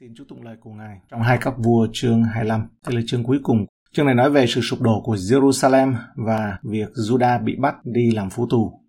Xin 0.00 0.14
chúc 0.16 0.28
tụng 0.28 0.42
lời 0.42 0.56
của 0.60 0.70
Ngài 0.70 1.00
trong 1.10 1.22
hai 1.22 1.38
các 1.40 1.54
vua 1.58 1.88
chương 1.92 2.24
25. 2.24 2.68
Đây 2.86 2.96
là 2.96 3.02
chương 3.06 3.24
cuối 3.24 3.38
cùng. 3.42 3.66
Chương 3.92 4.06
này 4.06 4.14
nói 4.14 4.30
về 4.30 4.46
sự 4.46 4.60
sụp 4.60 4.80
đổ 4.80 5.00
của 5.04 5.14
Jerusalem 5.14 5.94
và 6.16 6.58
việc 6.62 6.88
Judah 7.08 7.44
bị 7.44 7.56
bắt 7.58 7.74
đi 7.84 8.10
làm 8.10 8.30
phú 8.30 8.46
tù. 8.50 8.80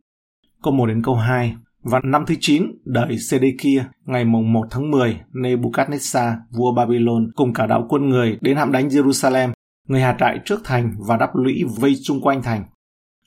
Câu 0.63 0.73
1 0.73 0.85
đến 0.85 1.01
câu 1.03 1.15
2. 1.15 1.55
và 1.83 1.99
năm 2.03 2.23
thứ 2.27 2.35
9, 2.39 2.63
đời 2.85 3.17
Sê-đê-kia, 3.17 3.85
ngày 4.05 4.25
mùng 4.25 4.53
1 4.53 4.67
tháng 4.69 4.91
10, 4.91 5.19
Nebuchadnezzar, 5.33 6.35
vua 6.57 6.73
Babylon, 6.75 7.31
cùng 7.35 7.53
cả 7.53 7.65
đạo 7.65 7.85
quân 7.89 8.09
người 8.09 8.37
đến 8.41 8.57
hãm 8.57 8.71
đánh 8.71 8.87
Jerusalem. 8.87 9.51
Người 9.87 10.01
hạ 10.01 10.15
trại 10.19 10.39
trước 10.45 10.61
thành 10.63 10.95
và 11.07 11.17
đắp 11.17 11.29
lũy 11.33 11.63
vây 11.79 11.93
chung 12.03 12.21
quanh 12.21 12.43
thành. 12.43 12.63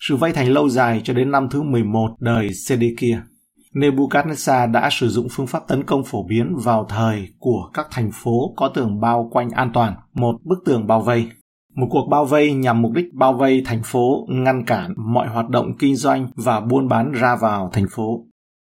Sự 0.00 0.16
vây 0.16 0.32
thành 0.32 0.48
lâu 0.48 0.68
dài 0.68 1.00
cho 1.04 1.14
đến 1.14 1.30
năm 1.30 1.48
thứ 1.50 1.62
11 1.62 2.16
đời 2.20 2.54
Sê-đê-kia. 2.54 3.22
Nebuchadnezzar 3.74 4.72
đã 4.72 4.88
sử 4.92 5.08
dụng 5.08 5.28
phương 5.30 5.46
pháp 5.46 5.68
tấn 5.68 5.84
công 5.84 6.04
phổ 6.04 6.26
biến 6.28 6.56
vào 6.56 6.86
thời 6.88 7.28
của 7.38 7.70
các 7.74 7.86
thành 7.90 8.10
phố 8.12 8.54
có 8.56 8.68
tường 8.68 9.00
bao 9.00 9.28
quanh 9.32 9.50
an 9.50 9.70
toàn, 9.74 9.94
một 10.14 10.36
bức 10.44 10.58
tường 10.64 10.86
bao 10.86 11.00
vây. 11.00 11.28
Một 11.74 11.86
cuộc 11.90 12.08
bao 12.10 12.24
vây 12.24 12.54
nhằm 12.54 12.82
mục 12.82 12.92
đích 12.92 13.14
bao 13.14 13.32
vây 13.32 13.62
thành 13.66 13.82
phố, 13.84 14.26
ngăn 14.28 14.64
cản 14.64 14.94
mọi 14.96 15.28
hoạt 15.28 15.48
động 15.48 15.76
kinh 15.78 15.96
doanh 15.96 16.30
và 16.36 16.60
buôn 16.60 16.88
bán 16.88 17.12
ra 17.12 17.36
vào 17.36 17.70
thành 17.72 17.86
phố. 17.90 18.26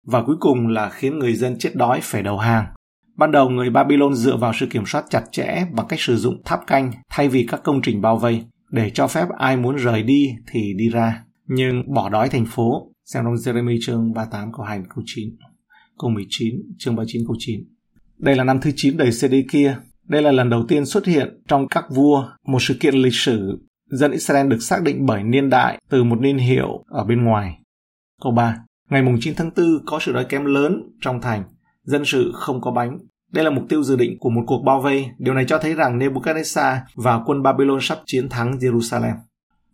Và 0.07 0.23
cuối 0.23 0.35
cùng 0.39 0.67
là 0.67 0.89
khiến 0.89 1.19
người 1.19 1.33
dân 1.33 1.59
chết 1.59 1.75
đói 1.75 1.99
phải 2.03 2.23
đầu 2.23 2.37
hàng. 2.37 2.65
Ban 3.17 3.31
đầu 3.31 3.49
người 3.49 3.69
Babylon 3.69 4.13
dựa 4.13 4.37
vào 4.37 4.53
sự 4.53 4.65
kiểm 4.65 4.83
soát 4.85 5.05
chặt 5.09 5.23
chẽ 5.31 5.65
bằng 5.71 5.87
cách 5.87 5.99
sử 5.99 6.17
dụng 6.17 6.41
tháp 6.45 6.67
canh 6.67 6.91
thay 7.09 7.27
vì 7.27 7.45
các 7.49 7.63
công 7.63 7.81
trình 7.81 8.01
bao 8.01 8.17
vây 8.17 8.45
để 8.71 8.91
cho 8.93 9.07
phép 9.07 9.25
ai 9.37 9.57
muốn 9.57 9.75
rời 9.75 10.03
đi 10.03 10.35
thì 10.51 10.73
đi 10.77 10.89
ra. 10.89 11.23
Nhưng 11.47 11.93
bỏ 11.93 12.09
đói 12.09 12.29
thành 12.29 12.45
phố 12.45 12.87
Xem 13.13 13.23
trong 13.23 13.33
Jeremy 13.33 13.77
chương 13.81 14.13
38 14.13 14.51
câu 14.53 14.65
2 14.65 14.81
câu 14.95 15.03
9, 15.05 15.29
câu 15.99 16.09
19, 16.09 16.55
chương 16.77 16.95
39 16.95 17.21
câu 17.27 17.35
9. 17.39 17.63
Đây 18.17 18.35
là 18.35 18.43
năm 18.43 18.59
thứ 18.61 18.71
9 18.75 18.97
đời 18.97 19.11
CD 19.11 19.33
kia. 19.51 19.77
Đây 20.07 20.21
là 20.21 20.31
lần 20.31 20.49
đầu 20.49 20.65
tiên 20.67 20.85
xuất 20.85 21.05
hiện 21.05 21.41
trong 21.47 21.67
các 21.67 21.85
vua 21.89 22.29
một 22.45 22.61
sự 22.61 22.77
kiện 22.79 22.95
lịch 22.95 23.13
sử 23.13 23.59
dân 23.89 24.11
Israel 24.11 24.47
được 24.47 24.59
xác 24.59 24.83
định 24.83 25.05
bởi 25.05 25.23
niên 25.23 25.49
đại 25.49 25.81
từ 25.89 26.03
một 26.03 26.19
niên 26.19 26.37
hiệu 26.37 26.83
ở 26.87 27.03
bên 27.03 27.23
ngoài. 27.23 27.59
Câu 28.21 28.31
3. 28.31 28.57
Ngày 28.89 29.01
mùng 29.01 29.17
9 29.19 29.35
tháng 29.35 29.51
4 29.57 29.65
có 29.85 29.99
sự 30.01 30.13
đói 30.13 30.25
kém 30.25 30.45
lớn 30.45 30.81
trong 31.01 31.21
thành, 31.21 31.43
dân 31.83 32.05
sự 32.05 32.31
không 32.35 32.61
có 32.61 32.71
bánh. 32.71 32.97
Đây 33.31 33.45
là 33.45 33.51
mục 33.51 33.63
tiêu 33.69 33.83
dự 33.83 33.95
định 33.95 34.17
của 34.19 34.29
một 34.29 34.43
cuộc 34.47 34.63
bao 34.65 34.81
vây. 34.81 35.09
Điều 35.17 35.33
này 35.33 35.45
cho 35.47 35.57
thấy 35.57 35.73
rằng 35.73 35.99
Nebuchadnezzar 35.99 36.77
và 36.95 37.19
quân 37.25 37.43
Babylon 37.43 37.79
sắp 37.81 37.99
chiến 38.05 38.29
thắng 38.29 38.51
Jerusalem. 38.51 39.15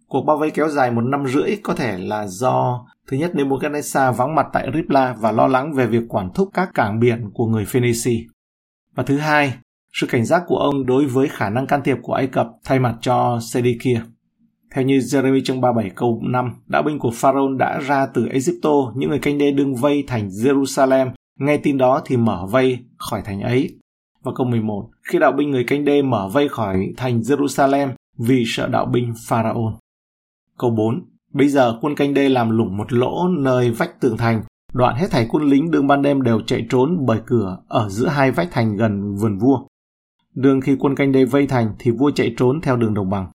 Cuộc 0.08 0.24
bao 0.28 0.38
vây 0.38 0.52
kéo 0.52 0.70
dài 0.70 0.92
một 0.92 1.02
năm 1.02 1.28
rưỡi 1.28 1.56
có 1.64 1.76
thể 1.76 1.98
là 1.98 2.28
do 2.28 2.86
Thứ 3.08 3.17
nhất, 3.17 3.31
Nebuchadnezzar 3.34 4.14
vắng 4.14 4.36
mặt 4.36 4.48
tại 4.53 4.67
Ripla 4.73 5.16
và 5.20 5.31
lo 5.31 5.48
lắng 5.48 5.73
về 5.73 5.88
việc 5.88 6.03
quản 6.08 6.30
thúc 6.34 6.50
các 6.53 6.70
cảng 6.73 7.00
biển 7.00 7.30
của 7.34 7.45
người 7.45 7.66
Phoenici. 7.66 8.25
Và 8.95 9.03
thứ 9.03 9.17
hai, 9.17 9.53
sự 9.94 10.08
cảnh 10.08 10.25
giác 10.25 10.44
của 10.47 10.58
ông 10.58 10.86
đối 10.86 11.06
với 11.06 11.28
khả 11.28 11.50
năng 11.50 11.67
can 11.67 11.81
thiệp 11.84 11.97
của 12.02 12.14
Ai 12.14 12.28
Cập 12.28 12.47
thay 12.64 12.80
mặt 12.80 12.95
cho 13.02 13.39
Sedekia. 13.42 14.02
Theo 14.72 14.84
như 14.84 14.97
Jeremy 14.97 15.42
chương 15.44 15.62
37 15.62 15.92
câu 15.95 16.22
5, 16.23 16.53
đạo 16.67 16.84
binh 16.84 17.00
của 17.00 17.12
Pharaoh 17.14 17.58
đã 17.58 17.80
ra 17.80 18.06
từ 18.06 18.28
Egypto, 18.28 18.94
những 18.95 19.09
người 19.09 19.19
canh 19.19 19.38
đê 19.38 19.52
đương 19.52 19.75
vây 19.75 20.03
thành 20.08 20.28
Jerusalem, 20.28 21.12
nghe 21.40 21.58
tin 21.58 21.78
đó 21.78 22.02
thì 22.06 22.17
mở 22.17 22.45
vây 22.50 22.80
khỏi 22.97 23.22
thành 23.25 23.42
ấy. 23.42 23.80
Và 24.23 24.31
câu 24.36 24.47
11, 24.47 24.90
khi 25.12 25.19
đạo 25.19 25.31
binh 25.31 25.52
người 25.52 25.64
canh 25.64 25.86
đê 25.86 26.02
mở 26.02 26.30
vây 26.34 26.50
khỏi 26.50 26.94
thành 26.97 27.19
Jerusalem 27.19 27.90
vì 28.17 28.44
sợ 28.47 28.67
đạo 28.67 28.86
binh 28.86 29.14
Pharaoh. 29.28 29.73
Câu 30.58 30.69
4, 30.69 31.06
Bây 31.36 31.50
giờ 31.50 31.78
quân 31.81 31.95
canh 31.95 32.14
đê 32.14 32.30
làm 32.30 32.50
lủng 32.50 32.78
một 32.78 32.94
lỗ 32.94 33.28
nơi 33.28 33.72
vách 33.72 34.02
tường 34.02 34.17
thành, 34.17 34.44
đoạn 34.73 34.95
hết 34.95 35.08
thảy 35.11 35.28
quân 35.30 35.44
lính 35.44 35.72
đương 35.72 35.88
ban 35.88 36.02
đêm 36.02 36.22
đều 36.22 36.41
chạy 36.47 36.66
trốn 36.69 37.05
bởi 37.05 37.19
cửa 37.25 37.58
ở 37.67 37.89
giữa 37.89 38.08
hai 38.08 38.31
vách 38.31 38.52
thành 38.52 38.75
gần 38.75 39.16
vườn 39.16 39.38
vua. 39.38 39.59
Đường 40.36 40.61
khi 40.61 40.75
quân 40.80 40.95
canh 40.95 41.11
đê 41.11 41.25
vây 41.25 41.47
thành 41.47 41.75
thì 41.80 41.91
vua 41.91 42.11
chạy 42.11 42.33
trốn 42.38 42.61
theo 42.61 42.78
đường 42.78 42.94
đồng 42.94 43.09
bằng. 43.09 43.31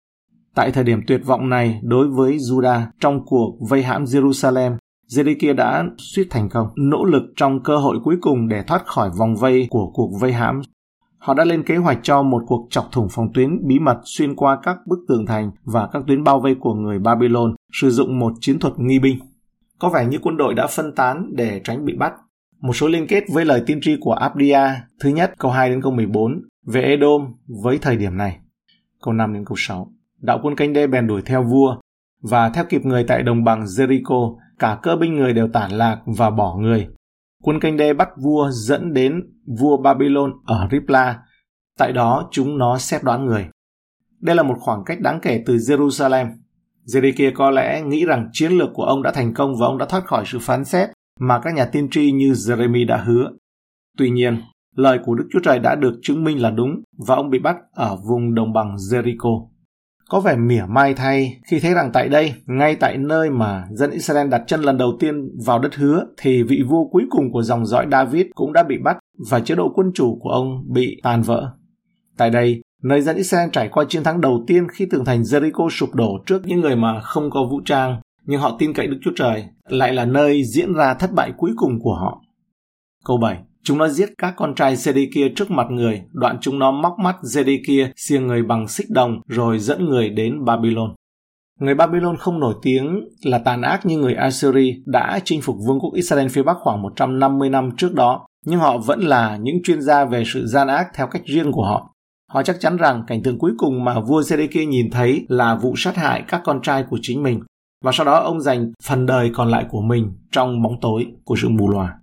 Tại 0.54 0.70
thời 0.70 0.84
điểm 0.84 1.00
tuyệt 1.06 1.20
vọng 1.26 1.48
này 1.48 1.80
đối 1.82 2.08
với 2.08 2.36
Judah 2.36 2.82
trong 3.00 3.26
cuộc 3.26 3.58
vây 3.70 3.82
hãm 3.82 4.04
Jerusalem, 4.04 4.76
Zedekiah 5.08 5.54
đã 5.54 5.84
suýt 5.98 6.26
thành 6.30 6.48
công, 6.48 6.68
nỗ 6.76 7.04
lực 7.04 7.22
trong 7.36 7.62
cơ 7.62 7.76
hội 7.76 7.98
cuối 8.04 8.16
cùng 8.20 8.48
để 8.48 8.62
thoát 8.66 8.86
khỏi 8.86 9.10
vòng 9.18 9.36
vây 9.36 9.66
của 9.70 9.90
cuộc 9.94 10.10
vây 10.20 10.32
hãm 10.32 10.60
Họ 11.26 11.34
đã 11.34 11.44
lên 11.44 11.62
kế 11.62 11.76
hoạch 11.76 11.98
cho 12.02 12.22
một 12.22 12.42
cuộc 12.46 12.66
chọc 12.70 12.92
thủng 12.92 13.08
phòng 13.10 13.32
tuyến 13.34 13.66
bí 13.66 13.78
mật 13.78 14.00
xuyên 14.04 14.36
qua 14.36 14.58
các 14.62 14.76
bức 14.86 14.98
tường 15.08 15.26
thành 15.26 15.50
và 15.64 15.88
các 15.92 16.02
tuyến 16.06 16.24
bao 16.24 16.40
vây 16.40 16.54
của 16.60 16.74
người 16.74 16.98
Babylon, 16.98 17.54
sử 17.72 17.90
dụng 17.90 18.18
một 18.18 18.32
chiến 18.40 18.58
thuật 18.58 18.74
nghi 18.78 18.98
binh. 18.98 19.18
Có 19.78 19.88
vẻ 19.88 20.06
như 20.06 20.18
quân 20.22 20.36
đội 20.36 20.54
đã 20.54 20.66
phân 20.66 20.94
tán 20.94 21.30
để 21.32 21.60
tránh 21.64 21.84
bị 21.84 21.96
bắt. 21.96 22.12
Một 22.60 22.72
số 22.72 22.88
liên 22.88 23.06
kết 23.06 23.24
với 23.32 23.44
lời 23.44 23.62
tiên 23.66 23.78
tri 23.82 23.96
của 24.00 24.12
Abdia, 24.12 24.60
thứ 25.00 25.08
nhất 25.08 25.32
câu 25.38 25.50
2 25.50 25.70
đến 25.70 25.82
câu 25.82 25.92
14, 25.92 26.42
về 26.66 26.82
Edom 26.82 27.34
với 27.62 27.78
thời 27.78 27.96
điểm 27.96 28.16
này. 28.16 28.38
Câu 29.02 29.14
5 29.14 29.34
đến 29.34 29.44
câu 29.44 29.56
6. 29.58 29.92
Đạo 30.20 30.40
quân 30.42 30.56
canh 30.56 30.72
đê 30.72 30.86
bèn 30.86 31.06
đuổi 31.06 31.22
theo 31.22 31.42
vua, 31.42 31.76
và 32.22 32.48
theo 32.48 32.64
kịp 32.68 32.84
người 32.84 33.04
tại 33.04 33.22
đồng 33.22 33.44
bằng 33.44 33.64
Jericho, 33.64 34.36
cả 34.58 34.78
cơ 34.82 34.96
binh 34.96 35.16
người 35.16 35.32
đều 35.32 35.48
tản 35.48 35.70
lạc 35.70 35.98
và 36.06 36.30
bỏ 36.30 36.56
người, 36.56 36.88
Quân 37.42 37.60
canh 37.60 37.76
đê 37.76 37.94
bắt 37.94 38.08
vua 38.22 38.50
dẫn 38.50 38.92
đến 38.92 39.22
vua 39.60 39.76
Babylon 39.76 40.32
ở 40.44 40.68
Ripla. 40.70 41.18
Tại 41.78 41.92
đó 41.92 42.28
chúng 42.30 42.58
nó 42.58 42.78
xét 42.78 43.02
đoán 43.02 43.26
người. 43.26 43.48
Đây 44.20 44.36
là 44.36 44.42
một 44.42 44.56
khoảng 44.60 44.84
cách 44.86 45.00
đáng 45.00 45.20
kể 45.22 45.42
từ 45.46 45.56
Jerusalem. 45.56 46.30
Zedekiah 46.86 47.32
có 47.34 47.50
lẽ 47.50 47.82
nghĩ 47.82 48.04
rằng 48.04 48.28
chiến 48.32 48.52
lược 48.52 48.70
của 48.74 48.84
ông 48.84 49.02
đã 49.02 49.12
thành 49.12 49.34
công 49.34 49.56
và 49.60 49.66
ông 49.66 49.78
đã 49.78 49.86
thoát 49.86 50.04
khỏi 50.06 50.24
sự 50.26 50.38
phán 50.38 50.64
xét 50.64 50.90
mà 51.20 51.40
các 51.40 51.54
nhà 51.54 51.64
tiên 51.64 51.88
tri 51.90 52.12
như 52.12 52.32
Jeremy 52.32 52.86
đã 52.86 52.96
hứa. 52.96 53.30
Tuy 53.98 54.10
nhiên, 54.10 54.42
lời 54.76 54.98
của 55.04 55.14
Đức 55.14 55.28
Chúa 55.32 55.40
Trời 55.42 55.58
đã 55.58 55.74
được 55.74 55.98
chứng 56.02 56.24
minh 56.24 56.42
là 56.42 56.50
đúng 56.50 56.82
và 57.06 57.14
ông 57.14 57.30
bị 57.30 57.38
bắt 57.38 57.56
ở 57.72 57.96
vùng 58.08 58.34
đồng 58.34 58.52
bằng 58.52 58.76
Jericho 58.76 59.48
có 60.08 60.20
vẻ 60.20 60.36
mỉa 60.36 60.62
mai 60.68 60.94
thay 60.94 61.40
khi 61.46 61.60
thấy 61.60 61.74
rằng 61.74 61.90
tại 61.92 62.08
đây, 62.08 62.34
ngay 62.46 62.76
tại 62.76 62.96
nơi 62.98 63.30
mà 63.30 63.64
dân 63.70 63.90
Israel 63.90 64.28
đặt 64.28 64.42
chân 64.46 64.60
lần 64.60 64.78
đầu 64.78 64.96
tiên 65.00 65.28
vào 65.46 65.58
đất 65.58 65.74
hứa, 65.74 66.04
thì 66.16 66.42
vị 66.42 66.62
vua 66.68 66.84
cuối 66.88 67.02
cùng 67.10 67.32
của 67.32 67.42
dòng 67.42 67.66
dõi 67.66 67.86
David 67.92 68.26
cũng 68.34 68.52
đã 68.52 68.62
bị 68.62 68.78
bắt 68.84 68.96
và 69.30 69.40
chế 69.40 69.54
độ 69.54 69.72
quân 69.74 69.90
chủ 69.94 70.18
của 70.20 70.30
ông 70.30 70.64
bị 70.72 71.00
tan 71.02 71.22
vỡ. 71.22 71.52
Tại 72.16 72.30
đây, 72.30 72.62
nơi 72.82 73.00
dân 73.00 73.16
Israel 73.16 73.48
trải 73.52 73.68
qua 73.68 73.84
chiến 73.88 74.04
thắng 74.04 74.20
đầu 74.20 74.44
tiên 74.46 74.66
khi 74.68 74.86
tường 74.90 75.04
thành 75.04 75.22
Jericho 75.22 75.68
sụp 75.68 75.94
đổ 75.94 76.18
trước 76.26 76.46
những 76.46 76.60
người 76.60 76.76
mà 76.76 77.00
không 77.00 77.30
có 77.30 77.44
vũ 77.50 77.60
trang, 77.64 78.00
nhưng 78.24 78.40
họ 78.40 78.56
tin 78.58 78.72
cậy 78.72 78.86
Đức 78.86 78.98
Chúa 79.02 79.12
Trời, 79.16 79.44
lại 79.68 79.92
là 79.92 80.04
nơi 80.04 80.44
diễn 80.44 80.74
ra 80.74 80.94
thất 80.94 81.12
bại 81.12 81.32
cuối 81.36 81.50
cùng 81.56 81.80
của 81.80 81.94
họ. 81.94 82.22
Câu 83.04 83.16
7 83.16 83.38
Chúng 83.66 83.78
nó 83.78 83.88
giết 83.88 84.08
các 84.18 84.34
con 84.36 84.54
trai 84.54 84.76
Zedekia 84.76 85.30
trước 85.36 85.50
mặt 85.50 85.66
người, 85.70 86.02
đoạn 86.12 86.38
chúng 86.40 86.58
nó 86.58 86.70
móc 86.70 86.98
mắt 86.98 87.16
Zedekia 87.22 87.88
xiềng 87.96 88.26
người 88.26 88.42
bằng 88.42 88.68
xích 88.68 88.90
đồng 88.90 89.20
rồi 89.28 89.58
dẫn 89.58 89.84
người 89.84 90.08
đến 90.10 90.44
Babylon. 90.44 90.94
Người 91.60 91.74
Babylon 91.74 92.16
không 92.16 92.40
nổi 92.40 92.54
tiếng 92.62 93.08
là 93.24 93.38
tàn 93.38 93.62
ác 93.62 93.86
như 93.86 93.98
người 93.98 94.14
Assyri 94.14 94.74
đã 94.86 95.20
chinh 95.24 95.40
phục 95.42 95.56
vương 95.66 95.80
quốc 95.80 95.94
Israel 95.94 96.28
phía 96.28 96.42
Bắc 96.42 96.56
khoảng 96.60 96.82
150 96.82 97.50
năm 97.50 97.70
trước 97.76 97.94
đó, 97.94 98.26
nhưng 98.46 98.60
họ 98.60 98.78
vẫn 98.78 99.00
là 99.00 99.36
những 99.36 99.62
chuyên 99.62 99.82
gia 99.82 100.04
về 100.04 100.22
sự 100.26 100.46
gian 100.46 100.68
ác 100.68 100.86
theo 100.94 101.06
cách 101.06 101.22
riêng 101.26 101.52
của 101.52 101.64
họ. 101.64 101.94
Họ 102.32 102.42
chắc 102.42 102.56
chắn 102.60 102.76
rằng 102.76 103.04
cảnh 103.06 103.22
tượng 103.22 103.38
cuối 103.38 103.52
cùng 103.58 103.84
mà 103.84 104.00
vua 104.00 104.20
Zedekia 104.20 104.68
nhìn 104.68 104.90
thấy 104.90 105.26
là 105.28 105.54
vụ 105.54 105.74
sát 105.76 105.96
hại 105.96 106.22
các 106.28 106.40
con 106.44 106.62
trai 106.62 106.84
của 106.90 106.98
chính 107.02 107.22
mình, 107.22 107.40
và 107.84 107.92
sau 107.92 108.06
đó 108.06 108.18
ông 108.18 108.40
dành 108.40 108.72
phần 108.82 109.06
đời 109.06 109.30
còn 109.34 109.50
lại 109.50 109.66
của 109.68 109.80
mình 109.80 110.12
trong 110.32 110.62
bóng 110.62 110.80
tối 110.80 111.06
của 111.24 111.36
sự 111.36 111.48
mù 111.48 111.68
lòa. 111.68 111.94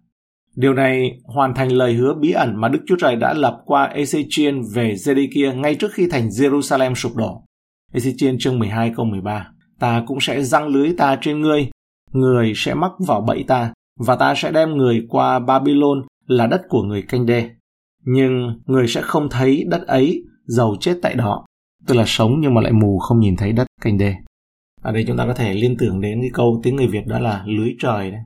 Điều 0.55 0.73
này 0.73 1.11
hoàn 1.25 1.53
thành 1.53 1.71
lời 1.71 1.93
hứa 1.93 2.13
bí 2.13 2.31
ẩn 2.31 2.61
mà 2.61 2.67
Đức 2.67 2.79
Chúa 2.87 2.95
Trời 2.99 3.15
đã 3.15 3.33
lập 3.33 3.61
qua 3.65 3.93
Ezechiel 3.95 4.63
về 4.73 4.93
Zedekia 4.93 5.55
ngay 5.55 5.75
trước 5.75 5.93
khi 5.93 6.07
thành 6.11 6.27
Jerusalem 6.27 6.93
sụp 6.93 7.15
đổ. 7.15 7.43
Ezechiel 7.93 8.37
chương 8.39 8.59
12 8.59 8.93
câu 8.95 9.05
13 9.05 9.47
Ta 9.79 10.03
cũng 10.07 10.17
sẽ 10.21 10.43
răng 10.43 10.67
lưới 10.67 10.93
ta 10.97 11.17
trên 11.21 11.41
ngươi, 11.41 11.69
người 12.11 12.53
sẽ 12.55 12.73
mắc 12.73 12.91
vào 13.07 13.21
bẫy 13.21 13.43
ta, 13.47 13.73
và 13.99 14.15
ta 14.15 14.35
sẽ 14.35 14.51
đem 14.51 14.77
người 14.77 15.05
qua 15.09 15.39
Babylon 15.39 16.01
là 16.27 16.47
đất 16.47 16.61
của 16.69 16.83
người 16.83 17.01
canh 17.01 17.25
đê. 17.25 17.49
Nhưng 18.05 18.59
người 18.65 18.87
sẽ 18.87 19.01
không 19.01 19.29
thấy 19.29 19.63
đất 19.67 19.87
ấy, 19.87 20.23
giàu 20.45 20.75
chết 20.79 20.99
tại 21.01 21.15
đó. 21.15 21.45
Tức 21.87 21.95
là 21.95 22.03
sống 22.07 22.35
nhưng 22.39 22.53
mà 22.53 22.61
lại 22.61 22.71
mù 22.71 22.99
không 22.99 23.19
nhìn 23.19 23.35
thấy 23.35 23.51
đất 23.51 23.67
canh 23.81 23.97
đê. 23.97 24.15
Ở 24.81 24.91
đây 24.91 25.03
chúng 25.07 25.17
ta 25.17 25.25
có 25.25 25.33
thể 25.33 25.53
liên 25.53 25.77
tưởng 25.77 26.01
đến 26.01 26.21
cái 26.21 26.29
câu 26.33 26.59
tiếng 26.63 26.75
người 26.75 26.87
Việt 26.87 27.07
đó 27.07 27.19
là 27.19 27.43
lưới 27.47 27.75
trời 27.79 28.11
đấy. 28.11 28.21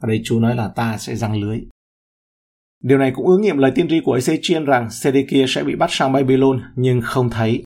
Ở 0.00 0.08
đây 0.08 0.20
Chúa 0.24 0.40
nói 0.40 0.56
là 0.56 0.68
ta 0.68 0.98
sẽ 0.98 1.16
răng 1.16 1.40
lưới. 1.40 1.60
Điều 2.82 2.98
này 2.98 3.12
cũng 3.14 3.26
ứng 3.26 3.42
nghiệm 3.42 3.58
lời 3.58 3.72
tiên 3.74 3.88
tri 3.88 4.00
của 4.04 4.16
Ezechiel 4.16 4.64
rằng 4.64 4.90
Sedekia 4.90 5.44
sẽ 5.48 5.64
bị 5.64 5.76
bắt 5.76 5.90
sang 5.92 6.12
Babylon, 6.12 6.60
nhưng 6.76 7.00
không 7.00 7.30
thấy. 7.30 7.62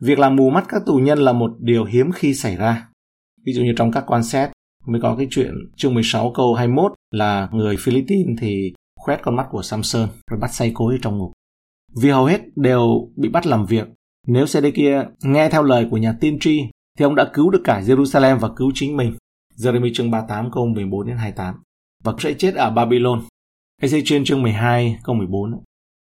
Việc 0.00 0.18
làm 0.18 0.36
mù 0.36 0.50
mắt 0.50 0.64
các 0.68 0.82
tù 0.86 0.96
nhân 0.96 1.18
là 1.18 1.32
một 1.32 1.50
điều 1.60 1.84
hiếm 1.84 2.12
khi 2.12 2.34
xảy 2.34 2.56
ra. 2.56 2.88
Ví 3.44 3.52
dụ 3.52 3.62
như 3.62 3.72
trong 3.76 3.92
các 3.92 4.04
quan 4.06 4.24
xét, 4.24 4.50
mới 4.86 5.00
có 5.00 5.16
cái 5.16 5.26
chuyện 5.30 5.54
chương 5.76 5.94
16 5.94 6.32
câu 6.34 6.54
21 6.54 6.92
là 7.10 7.48
người 7.52 7.76
Philippines 7.76 8.38
thì 8.40 8.72
khoét 8.96 9.22
con 9.22 9.36
mắt 9.36 9.46
của 9.50 9.62
Samson, 9.62 10.08
rồi 10.30 10.40
bắt 10.40 10.54
say 10.54 10.70
cối 10.74 10.98
trong 11.02 11.18
ngục. 11.18 11.32
Vì 12.02 12.10
hầu 12.10 12.24
hết 12.24 12.40
đều 12.56 13.10
bị 13.16 13.28
bắt 13.28 13.46
làm 13.46 13.66
việc. 13.66 13.88
Nếu 14.26 14.46
Sedekia 14.46 15.04
nghe 15.22 15.48
theo 15.48 15.62
lời 15.62 15.86
của 15.90 15.96
nhà 15.96 16.16
tiên 16.20 16.38
tri, 16.40 16.62
thì 16.98 17.04
ông 17.04 17.14
đã 17.14 17.30
cứu 17.32 17.50
được 17.50 17.60
cả 17.64 17.80
Jerusalem 17.80 18.38
và 18.38 18.48
cứu 18.56 18.72
chính 18.74 18.96
mình. 18.96 19.14
Jeremy 19.56 19.90
chương 19.94 20.10
38 20.10 20.50
câu 20.50 20.66
14 20.66 21.06
đến 21.06 21.16
28 21.16 21.54
và 22.04 22.12
sẽ 22.18 22.34
chết 22.34 22.54
ở 22.54 22.70
Babylon. 22.70 23.22
Ezechiel 23.82 24.24
chương 24.24 24.42
12 24.42 24.98
câu 25.04 25.14
14 25.14 25.62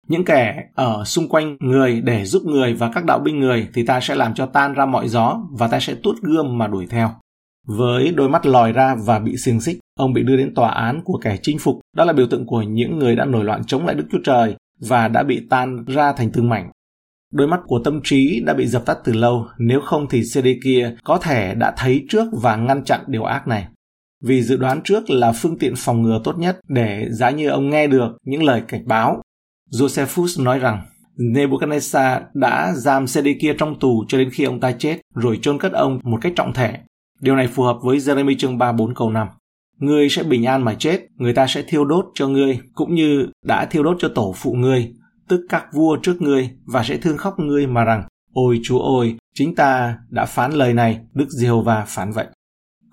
những 0.08 0.26
kẻ 0.26 0.64
ở 0.76 1.04
xung 1.06 1.30
quanh 1.30 1.58
người 1.60 2.02
để 2.02 2.26
giúp 2.26 2.44
người 2.46 2.74
và 2.74 2.92
các 2.94 3.06
đạo 3.06 3.20
binh 3.20 3.40
người 3.40 3.68
thì 3.74 3.86
ta 3.86 4.00
sẽ 4.00 4.16
làm 4.16 4.34
cho 4.34 4.46
tan 4.46 4.74
ra 4.74 4.86
mọi 4.86 5.08
gió 5.08 5.40
và 5.52 5.68
ta 5.68 5.80
sẽ 5.80 5.96
tuốt 6.04 6.16
gươm 6.22 6.58
mà 6.58 6.68
đuổi 6.68 6.88
theo. 6.90 7.12
Với 7.68 8.12
đôi 8.12 8.30
mắt 8.30 8.46
lòi 8.46 8.72
ra 8.72 8.96
và 9.06 9.20
bị 9.20 9.38
xiềng 9.38 9.62
xích, 9.62 9.80
ông 10.00 10.14
bị 10.14 10.24
đưa 10.24 10.38
đến 10.38 10.54
tòa 10.56 10.70
án 10.70 11.02
của 11.04 11.20
kẻ 11.24 11.38
chinh 11.42 11.60
phục. 11.60 11.80
Đó 11.96 12.06
là 12.06 12.14
biểu 12.14 12.28
tượng 12.28 12.46
của 12.46 12.62
những 12.62 13.00
người 13.00 13.16
đã 13.16 13.26
nổi 13.26 13.44
loạn 13.44 13.64
chống 13.68 13.86
lại 13.86 13.96
Đức 13.96 14.06
Chúa 14.12 14.20
Trời 14.24 14.56
và 14.80 15.08
đã 15.08 15.24
bị 15.24 15.48
tan 15.50 15.86
ra 15.86 16.14
thành 16.14 16.32
từng 16.34 16.50
mảnh. 16.50 16.72
Đôi 17.36 17.48
mắt 17.48 17.60
của 17.66 17.80
tâm 17.84 18.00
trí 18.04 18.40
đã 18.46 18.54
bị 18.54 18.68
dập 18.68 18.86
tắt 18.86 18.98
từ 19.04 19.14
lâu, 19.14 19.48
nếu 19.58 19.82
không 19.82 20.08
thì 20.10 20.22
CD 20.22 20.48
kia 20.64 20.96
có 21.04 21.18
thể 21.18 21.56
đã 21.56 21.74
thấy 21.78 22.06
trước 22.10 22.26
và 22.42 22.56
ngăn 22.56 22.84
chặn 22.84 23.00
điều 23.08 23.24
ác 23.24 23.48
này. 23.48 23.68
Vì 24.24 24.42
dự 24.42 24.58
đoán 24.58 24.82
trước 24.84 25.10
là 25.10 25.32
phương 25.32 25.58
tiện 25.58 25.74
phòng 25.78 26.02
ngừa 26.02 26.22
tốt 26.24 26.38
nhất 26.38 26.60
để 26.68 27.08
giá 27.10 27.30
như 27.30 27.50
ông 27.50 27.70
nghe 27.70 27.88
được 27.88 28.18
những 28.26 28.44
lời 28.44 28.62
cảnh 28.68 28.88
báo. 28.88 29.22
Josephus 29.72 30.44
nói 30.44 30.60
rằng 30.60 30.82
Nebuchadnezzar 31.18 32.22
đã 32.34 32.74
giam 32.76 33.08
Sedekia 33.08 33.56
trong 33.58 33.80
tù 33.80 34.06
cho 34.08 34.18
đến 34.18 34.30
khi 34.30 34.44
ông 34.44 34.60
ta 34.60 34.72
chết, 34.72 34.98
rồi 35.16 35.40
chôn 35.42 35.60
cất 35.60 35.72
ông 35.72 36.00
một 36.04 36.18
cách 36.22 36.34
trọng 36.36 36.54
thể. 36.54 36.78
Điều 37.22 37.36
này 37.36 37.48
phù 37.48 37.64
hợp 37.64 37.78
với 37.84 37.98
Jeremy 37.98 38.36
chương 38.38 38.58
3 38.58 38.72
4 38.72 38.96
câu 38.96 39.10
5. 39.10 39.28
Ngươi 39.80 40.10
sẽ 40.10 40.24
bình 40.24 40.46
an 40.46 40.64
mà 40.64 40.76
chết, 40.80 41.00
người 41.18 41.34
ta 41.34 41.48
sẽ 41.48 41.64
thiêu 41.68 41.86
đốt 41.86 42.06
cho 42.14 42.28
ngươi, 42.28 42.60
cũng 42.74 42.96
như 42.96 43.28
đã 43.46 43.66
thiêu 43.66 43.84
đốt 43.84 43.98
cho 44.00 44.10
tổ 44.16 44.34
phụ 44.36 44.54
ngươi, 44.54 44.94
tức 45.28 45.46
các 45.50 45.66
vua 45.74 45.98
trước 46.04 46.22
ngươi, 46.22 46.50
và 46.66 46.84
sẽ 46.84 46.98
thương 46.98 47.18
khóc 47.18 47.40
ngươi 47.40 47.68
mà 47.68 47.84
rằng, 47.84 48.04
Ôi 48.34 48.60
Chúa 48.64 48.80
ơi, 49.00 49.16
chính 49.36 49.56
ta 49.56 49.98
đã 50.10 50.26
phán 50.26 50.52
lời 50.52 50.74
này, 50.74 51.00
Đức 51.14 51.28
Giê-hô-va 51.30 51.86
phán 51.88 52.12
vậy. 52.12 52.28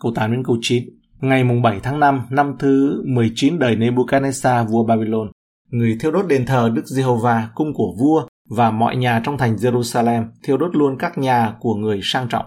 Câu 0.00 0.12
8 0.14 0.32
đến 0.32 0.42
câu 0.44 0.58
9 0.60 0.84
Ngày 1.20 1.44
mùng 1.44 1.62
7 1.62 1.80
tháng 1.82 2.00
5, 2.00 2.26
năm 2.30 2.56
thứ 2.58 3.02
19 3.06 3.58
đời 3.58 3.76
Nebuchadnezzar 3.76 4.66
vua 4.66 4.84
Babylon, 4.84 5.30
người 5.70 5.96
thiêu 6.00 6.10
đốt 6.10 6.26
đền 6.26 6.46
thờ 6.46 6.70
Đức 6.74 6.86
Giê-hô-va, 6.86 7.48
cung 7.54 7.74
của 7.74 7.94
vua 8.00 8.26
và 8.48 8.70
mọi 8.70 8.96
nhà 8.96 9.20
trong 9.24 9.38
thành 9.38 9.56
Jerusalem, 9.56 10.24
thiêu 10.42 10.56
đốt 10.56 10.76
luôn 10.76 10.98
các 10.98 11.18
nhà 11.18 11.54
của 11.60 11.74
người 11.74 12.00
sang 12.02 12.28
trọng. 12.28 12.44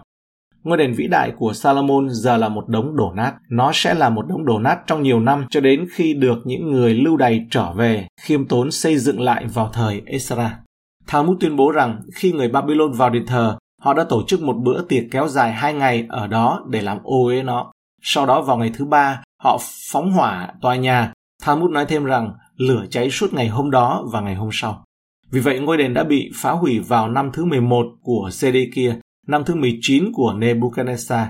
Ngôi 0.66 0.78
đền 0.78 0.92
vĩ 0.92 1.06
đại 1.06 1.32
của 1.36 1.52
Salomon 1.52 2.08
giờ 2.10 2.36
là 2.36 2.48
một 2.48 2.68
đống 2.68 2.96
đổ 2.96 3.12
nát. 3.12 3.34
Nó 3.50 3.70
sẽ 3.74 3.94
là 3.94 4.08
một 4.08 4.26
đống 4.28 4.44
đổ 4.44 4.58
nát 4.58 4.78
trong 4.86 5.02
nhiều 5.02 5.20
năm 5.20 5.46
cho 5.50 5.60
đến 5.60 5.86
khi 5.92 6.14
được 6.14 6.38
những 6.44 6.72
người 6.72 6.94
lưu 6.94 7.16
đày 7.16 7.46
trở 7.50 7.72
về, 7.72 8.06
khiêm 8.20 8.48
tốn 8.48 8.70
xây 8.70 8.98
dựng 8.98 9.20
lại 9.20 9.44
vào 9.46 9.70
thời 9.72 10.02
Esra. 10.06 10.58
Talmud 11.06 11.36
tuyên 11.40 11.56
bố 11.56 11.70
rằng 11.70 12.00
khi 12.14 12.32
người 12.32 12.48
Babylon 12.48 12.92
vào 12.92 13.10
đền 13.10 13.26
thờ, 13.26 13.58
họ 13.82 13.94
đã 13.94 14.04
tổ 14.04 14.22
chức 14.26 14.42
một 14.42 14.56
bữa 14.56 14.82
tiệc 14.82 15.04
kéo 15.10 15.28
dài 15.28 15.52
hai 15.52 15.74
ngày 15.74 16.06
ở 16.08 16.26
đó 16.26 16.64
để 16.70 16.82
làm 16.82 16.98
ô 17.02 17.26
uế 17.26 17.42
nó. 17.42 17.72
Sau 18.02 18.26
đó 18.26 18.42
vào 18.42 18.56
ngày 18.56 18.70
thứ 18.74 18.84
ba, 18.84 19.22
họ 19.42 19.58
phóng 19.90 20.12
hỏa 20.12 20.48
tòa 20.60 20.76
nhà. 20.76 21.12
Talmud 21.46 21.70
nói 21.70 21.86
thêm 21.86 22.04
rằng 22.04 22.32
lửa 22.56 22.84
cháy 22.90 23.10
suốt 23.10 23.34
ngày 23.34 23.48
hôm 23.48 23.70
đó 23.70 24.04
và 24.12 24.20
ngày 24.20 24.34
hôm 24.34 24.48
sau. 24.52 24.84
Vì 25.30 25.40
vậy 25.40 25.60
ngôi 25.60 25.76
đền 25.76 25.94
đã 25.94 26.04
bị 26.04 26.30
phá 26.34 26.50
hủy 26.50 26.78
vào 26.78 27.08
năm 27.08 27.30
thứ 27.32 27.44
11 27.44 27.86
của 28.02 28.30
Sedekia 28.32 28.94
năm 29.26 29.44
thứ 29.44 29.54
19 29.54 30.12
của 30.12 30.34
Nebuchadnezzar 30.38 31.26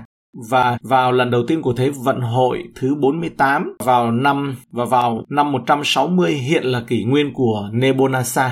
và 0.49 0.77
vào 0.81 1.11
lần 1.11 1.31
đầu 1.31 1.43
tiên 1.47 1.61
của 1.61 1.73
Thế 1.73 1.89
vận 1.89 2.21
hội 2.21 2.63
thứ 2.75 2.95
48 2.95 3.77
vào 3.79 4.11
năm 4.11 4.55
và 4.71 4.85
vào 4.85 5.23
năm 5.29 5.51
160 5.51 6.31
hiện 6.31 6.63
là 6.63 6.83
kỷ 6.87 7.03
nguyên 7.03 7.33
của 7.33 7.69
Nebuchadnezzar. 7.73 8.49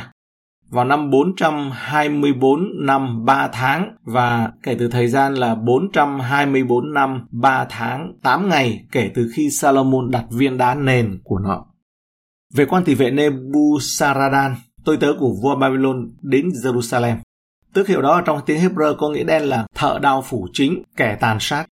Vào 0.69 0.85
năm 0.85 1.09
424 1.09 2.85
năm 2.85 3.25
3 3.25 3.49
tháng 3.53 3.95
và 4.03 4.51
kể 4.63 4.75
từ 4.79 4.87
thời 4.87 5.07
gian 5.07 5.33
là 5.33 5.55
424 5.55 6.93
năm 6.93 7.27
3 7.31 7.65
tháng 7.69 8.13
8 8.23 8.49
ngày 8.49 8.85
kể 8.91 9.11
từ 9.15 9.31
khi 9.33 9.49
Salomon 9.49 10.11
đặt 10.11 10.25
viên 10.31 10.57
đá 10.57 10.75
nền 10.75 11.19
của 11.23 11.39
nó. 11.39 11.65
Về 12.53 12.65
quan 12.65 12.83
tỷ 12.83 12.95
vệ 12.95 13.11
Nebuzaradan, 13.11 14.51
tôi 14.85 14.97
tớ 14.97 15.13
của 15.19 15.33
vua 15.41 15.55
Babylon 15.55 16.11
đến 16.21 16.49
Jerusalem. 16.49 17.15
Tước 17.75 17.87
hiệu 17.87 18.01
đó 18.01 18.21
trong 18.25 18.39
tiếng 18.45 18.61
Hebrew 18.61 18.95
có 18.95 19.09
nghĩa 19.09 19.23
đen 19.23 19.43
là 19.43 19.65
thợ 19.75 19.99
đao 20.01 20.21
phủ 20.21 20.47
chính, 20.53 20.83
kẻ 20.97 21.17
tàn 21.19 21.37
sát. 21.39 21.65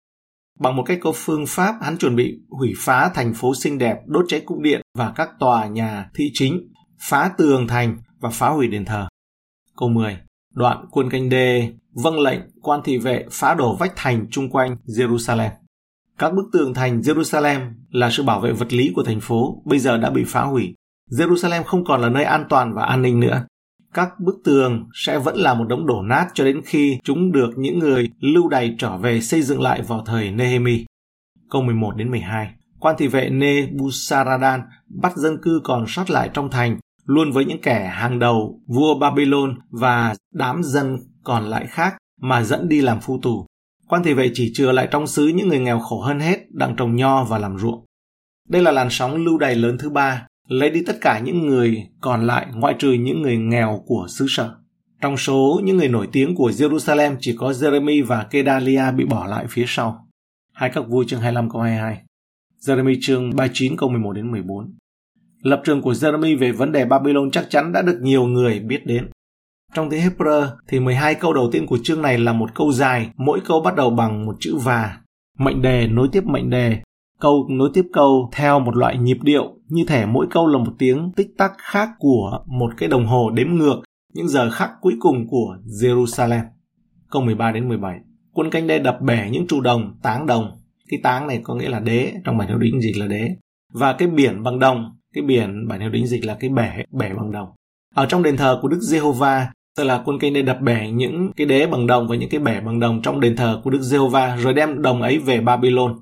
Bằng 0.59 0.75
một 0.75 0.83
cách 0.83 0.97
có 1.01 1.11
phương 1.15 1.45
pháp, 1.47 1.75
hắn 1.81 1.97
chuẩn 1.97 2.15
bị 2.15 2.39
hủy 2.49 2.73
phá 2.77 3.11
thành 3.13 3.33
phố 3.33 3.55
xinh 3.55 3.77
đẹp, 3.77 3.97
đốt 4.05 4.25
cháy 4.27 4.41
cung 4.45 4.63
điện 4.63 4.81
và 4.97 5.13
các 5.15 5.29
tòa 5.39 5.65
nhà 5.65 6.09
thị 6.15 6.31
chính, 6.33 6.73
phá 6.99 7.31
tường 7.37 7.67
thành 7.67 7.97
và 8.19 8.29
phá 8.29 8.49
hủy 8.49 8.67
đền 8.67 8.85
thờ. 8.85 9.07
Câu 9.77 9.89
10. 9.89 10.17
Đoạn 10.55 10.85
quân 10.91 11.09
canh 11.09 11.29
đê 11.29 11.73
vâng 12.03 12.19
lệnh 12.19 12.39
quan 12.61 12.81
thị 12.83 12.97
vệ 12.97 13.25
phá 13.31 13.53
đổ 13.53 13.75
vách 13.75 13.93
thành 13.95 14.27
chung 14.31 14.49
quanh 14.49 14.75
Jerusalem. 14.85 15.49
Các 16.17 16.33
bức 16.33 16.45
tường 16.53 16.73
thành 16.73 16.99
Jerusalem 16.99 17.71
là 17.91 18.09
sự 18.11 18.23
bảo 18.23 18.39
vệ 18.39 18.51
vật 18.51 18.73
lý 18.73 18.91
của 18.95 19.03
thành 19.03 19.19
phố, 19.21 19.61
bây 19.65 19.79
giờ 19.79 19.97
đã 19.97 20.09
bị 20.09 20.23
phá 20.27 20.41
hủy. 20.41 20.75
Jerusalem 21.11 21.63
không 21.63 21.85
còn 21.85 22.01
là 22.01 22.09
nơi 22.09 22.23
an 22.23 22.45
toàn 22.49 22.73
và 22.73 22.85
an 22.85 23.01
ninh 23.01 23.19
nữa 23.19 23.45
các 23.93 24.19
bức 24.19 24.35
tường 24.43 24.89
sẽ 24.93 25.19
vẫn 25.19 25.37
là 25.37 25.53
một 25.53 25.65
đống 25.69 25.87
đổ 25.87 26.01
nát 26.01 26.27
cho 26.33 26.43
đến 26.43 26.61
khi 26.65 26.97
chúng 27.03 27.31
được 27.31 27.49
những 27.57 27.79
người 27.79 28.09
lưu 28.19 28.49
đày 28.49 28.75
trở 28.79 28.97
về 28.97 29.21
xây 29.21 29.41
dựng 29.41 29.61
lại 29.61 29.81
vào 29.81 30.03
thời 30.05 30.31
Nehemi. 30.31 30.85
Câu 31.49 31.61
11 31.61 31.95
đến 31.95 32.11
12 32.11 32.51
Quan 32.81 32.95
thị 32.97 33.07
vệ 33.07 33.29
Nebusaradan 33.29 34.61
bắt 34.87 35.15
dân 35.15 35.37
cư 35.41 35.61
còn 35.63 35.85
sót 35.87 36.09
lại 36.09 36.29
trong 36.33 36.49
thành, 36.49 36.77
luôn 37.05 37.31
với 37.31 37.45
những 37.45 37.61
kẻ 37.61 37.91
hàng 37.93 38.19
đầu, 38.19 38.61
vua 38.67 38.99
Babylon 38.99 39.55
và 39.69 40.15
đám 40.33 40.63
dân 40.63 40.97
còn 41.23 41.43
lại 41.43 41.67
khác 41.67 41.97
mà 42.21 42.43
dẫn 42.43 42.69
đi 42.69 42.81
làm 42.81 42.99
phu 42.99 43.19
tù. 43.21 43.45
Quan 43.87 44.03
thị 44.03 44.13
vệ 44.13 44.31
chỉ 44.33 44.51
chừa 44.55 44.71
lại 44.71 44.87
trong 44.91 45.07
xứ 45.07 45.27
những 45.27 45.47
người 45.47 45.59
nghèo 45.59 45.79
khổ 45.79 46.01
hơn 46.01 46.19
hết, 46.19 46.39
đang 46.49 46.75
trồng 46.75 46.95
nho 46.95 47.23
và 47.23 47.37
làm 47.37 47.57
ruộng. 47.57 47.85
Đây 48.49 48.61
là 48.61 48.71
làn 48.71 48.87
sóng 48.89 49.15
lưu 49.15 49.37
đày 49.37 49.55
lớn 49.55 49.77
thứ 49.79 49.89
ba 49.89 50.27
lấy 50.51 50.69
đi 50.69 50.83
tất 50.85 50.97
cả 51.01 51.19
những 51.19 51.47
người 51.47 51.87
còn 52.01 52.27
lại 52.27 52.47
ngoại 52.53 52.75
trừ 52.79 52.91
những 52.91 53.21
người 53.21 53.37
nghèo 53.37 53.83
của 53.85 54.05
xứ 54.09 54.25
sở. 54.29 54.55
Trong 55.01 55.17
số 55.17 55.61
những 55.63 55.77
người 55.77 55.87
nổi 55.87 56.07
tiếng 56.11 56.35
của 56.35 56.49
Jerusalem 56.49 57.15
chỉ 57.19 57.35
có 57.37 57.51
Jeremy 57.51 58.05
và 58.05 58.23
Kedalia 58.23 58.91
bị 58.95 59.05
bỏ 59.05 59.25
lại 59.25 59.45
phía 59.49 59.65
sau. 59.67 60.07
Hai 60.53 60.69
các 60.73 60.81
vua 60.89 61.03
chương 61.03 61.19
25 61.19 61.49
câu 61.49 61.61
22. 61.61 62.01
Jeremy 62.65 62.97
chương 63.01 63.35
39 63.35 63.77
câu 63.77 63.89
11 63.89 64.13
đến 64.13 64.31
14. 64.31 64.73
Lập 65.41 65.61
trường 65.65 65.81
của 65.81 65.91
Jeremy 65.91 66.37
về 66.37 66.51
vấn 66.51 66.71
đề 66.71 66.85
Babylon 66.85 67.31
chắc 67.31 67.49
chắn 67.49 67.71
đã 67.71 67.81
được 67.81 67.99
nhiều 68.01 68.25
người 68.25 68.59
biết 68.59 68.85
đến. 68.85 69.09
Trong 69.73 69.89
tiếng 69.89 70.01
Hebrew 70.01 70.47
thì 70.67 70.79
12 70.79 71.15
câu 71.15 71.33
đầu 71.33 71.49
tiên 71.51 71.65
của 71.65 71.79
chương 71.83 72.01
này 72.01 72.17
là 72.17 72.33
một 72.33 72.55
câu 72.55 72.71
dài, 72.71 73.09
mỗi 73.17 73.39
câu 73.45 73.61
bắt 73.61 73.75
đầu 73.75 73.89
bằng 73.89 74.25
một 74.25 74.35
chữ 74.39 74.55
và. 74.63 74.97
Mệnh 75.39 75.61
đề 75.61 75.87
nối 75.87 76.07
tiếp 76.11 76.23
mệnh 76.25 76.49
đề 76.49 76.81
câu 77.19 77.47
nối 77.49 77.69
tiếp 77.73 77.85
câu 77.93 78.29
theo 78.33 78.59
một 78.59 78.75
loại 78.75 78.97
nhịp 78.97 79.17
điệu 79.21 79.60
như 79.71 79.83
thể 79.87 80.05
mỗi 80.05 80.27
câu 80.29 80.47
là 80.47 80.57
một 80.57 80.71
tiếng 80.77 81.11
tích 81.15 81.27
tắc 81.37 81.51
khác 81.57 81.89
của 81.99 82.43
một 82.45 82.73
cái 82.77 82.89
đồng 82.89 83.05
hồ 83.05 83.29
đếm 83.29 83.47
ngược 83.47 83.81
những 84.13 84.27
giờ 84.27 84.49
khắc 84.51 84.71
cuối 84.81 84.93
cùng 84.99 85.27
của 85.27 85.57
Jerusalem. 85.81 86.43
Câu 87.11 87.21
13 87.21 87.51
đến 87.51 87.67
17. 87.67 87.99
Quân 88.33 88.49
canh 88.49 88.67
đê 88.67 88.79
đập 88.79 88.97
bể 89.01 89.29
những 89.31 89.47
trụ 89.47 89.61
đồng, 89.61 89.99
táng 90.03 90.25
đồng. 90.25 90.51
Cái 90.89 90.99
táng 91.03 91.27
này 91.27 91.41
có 91.43 91.55
nghĩa 91.55 91.69
là 91.69 91.79
đế, 91.79 92.13
trong 92.23 92.37
bản 92.37 92.47
hiệu 92.47 92.57
đính 92.57 92.81
dịch 92.81 92.97
là 92.97 93.07
đế. 93.07 93.29
Và 93.73 93.93
cái 93.93 94.07
biển 94.07 94.43
bằng 94.43 94.59
đồng, 94.59 94.97
cái 95.13 95.23
biển 95.23 95.67
bản 95.67 95.79
hiệu 95.79 95.89
đính 95.89 96.07
dịch 96.07 96.25
là 96.25 96.37
cái 96.39 96.49
bể, 96.49 96.69
bể 96.91 97.09
bằng 97.17 97.31
đồng. 97.31 97.47
Ở 97.95 98.05
trong 98.05 98.23
đền 98.23 98.37
thờ 98.37 98.59
của 98.61 98.67
Đức 98.67 98.79
Giê-hô-va, 98.81 99.47
tức 99.77 99.83
là 99.83 100.01
quân 100.05 100.19
canh 100.19 100.33
đê 100.33 100.41
đập 100.41 100.57
bể 100.61 100.91
những 100.91 101.31
cái 101.35 101.47
đế 101.47 101.67
bằng 101.67 101.87
đồng 101.87 102.07
và 102.07 102.15
những 102.15 102.29
cái 102.29 102.39
bể 102.39 102.59
bằng 102.59 102.79
đồng 102.79 103.01
trong 103.01 103.19
đền 103.19 103.35
thờ 103.35 103.61
của 103.63 103.69
Đức 103.69 103.81
Giê-hô-va 103.81 104.37
rồi 104.37 104.53
đem 104.53 104.81
đồng 104.81 105.01
ấy 105.01 105.17
về 105.17 105.41
Babylon. 105.41 105.99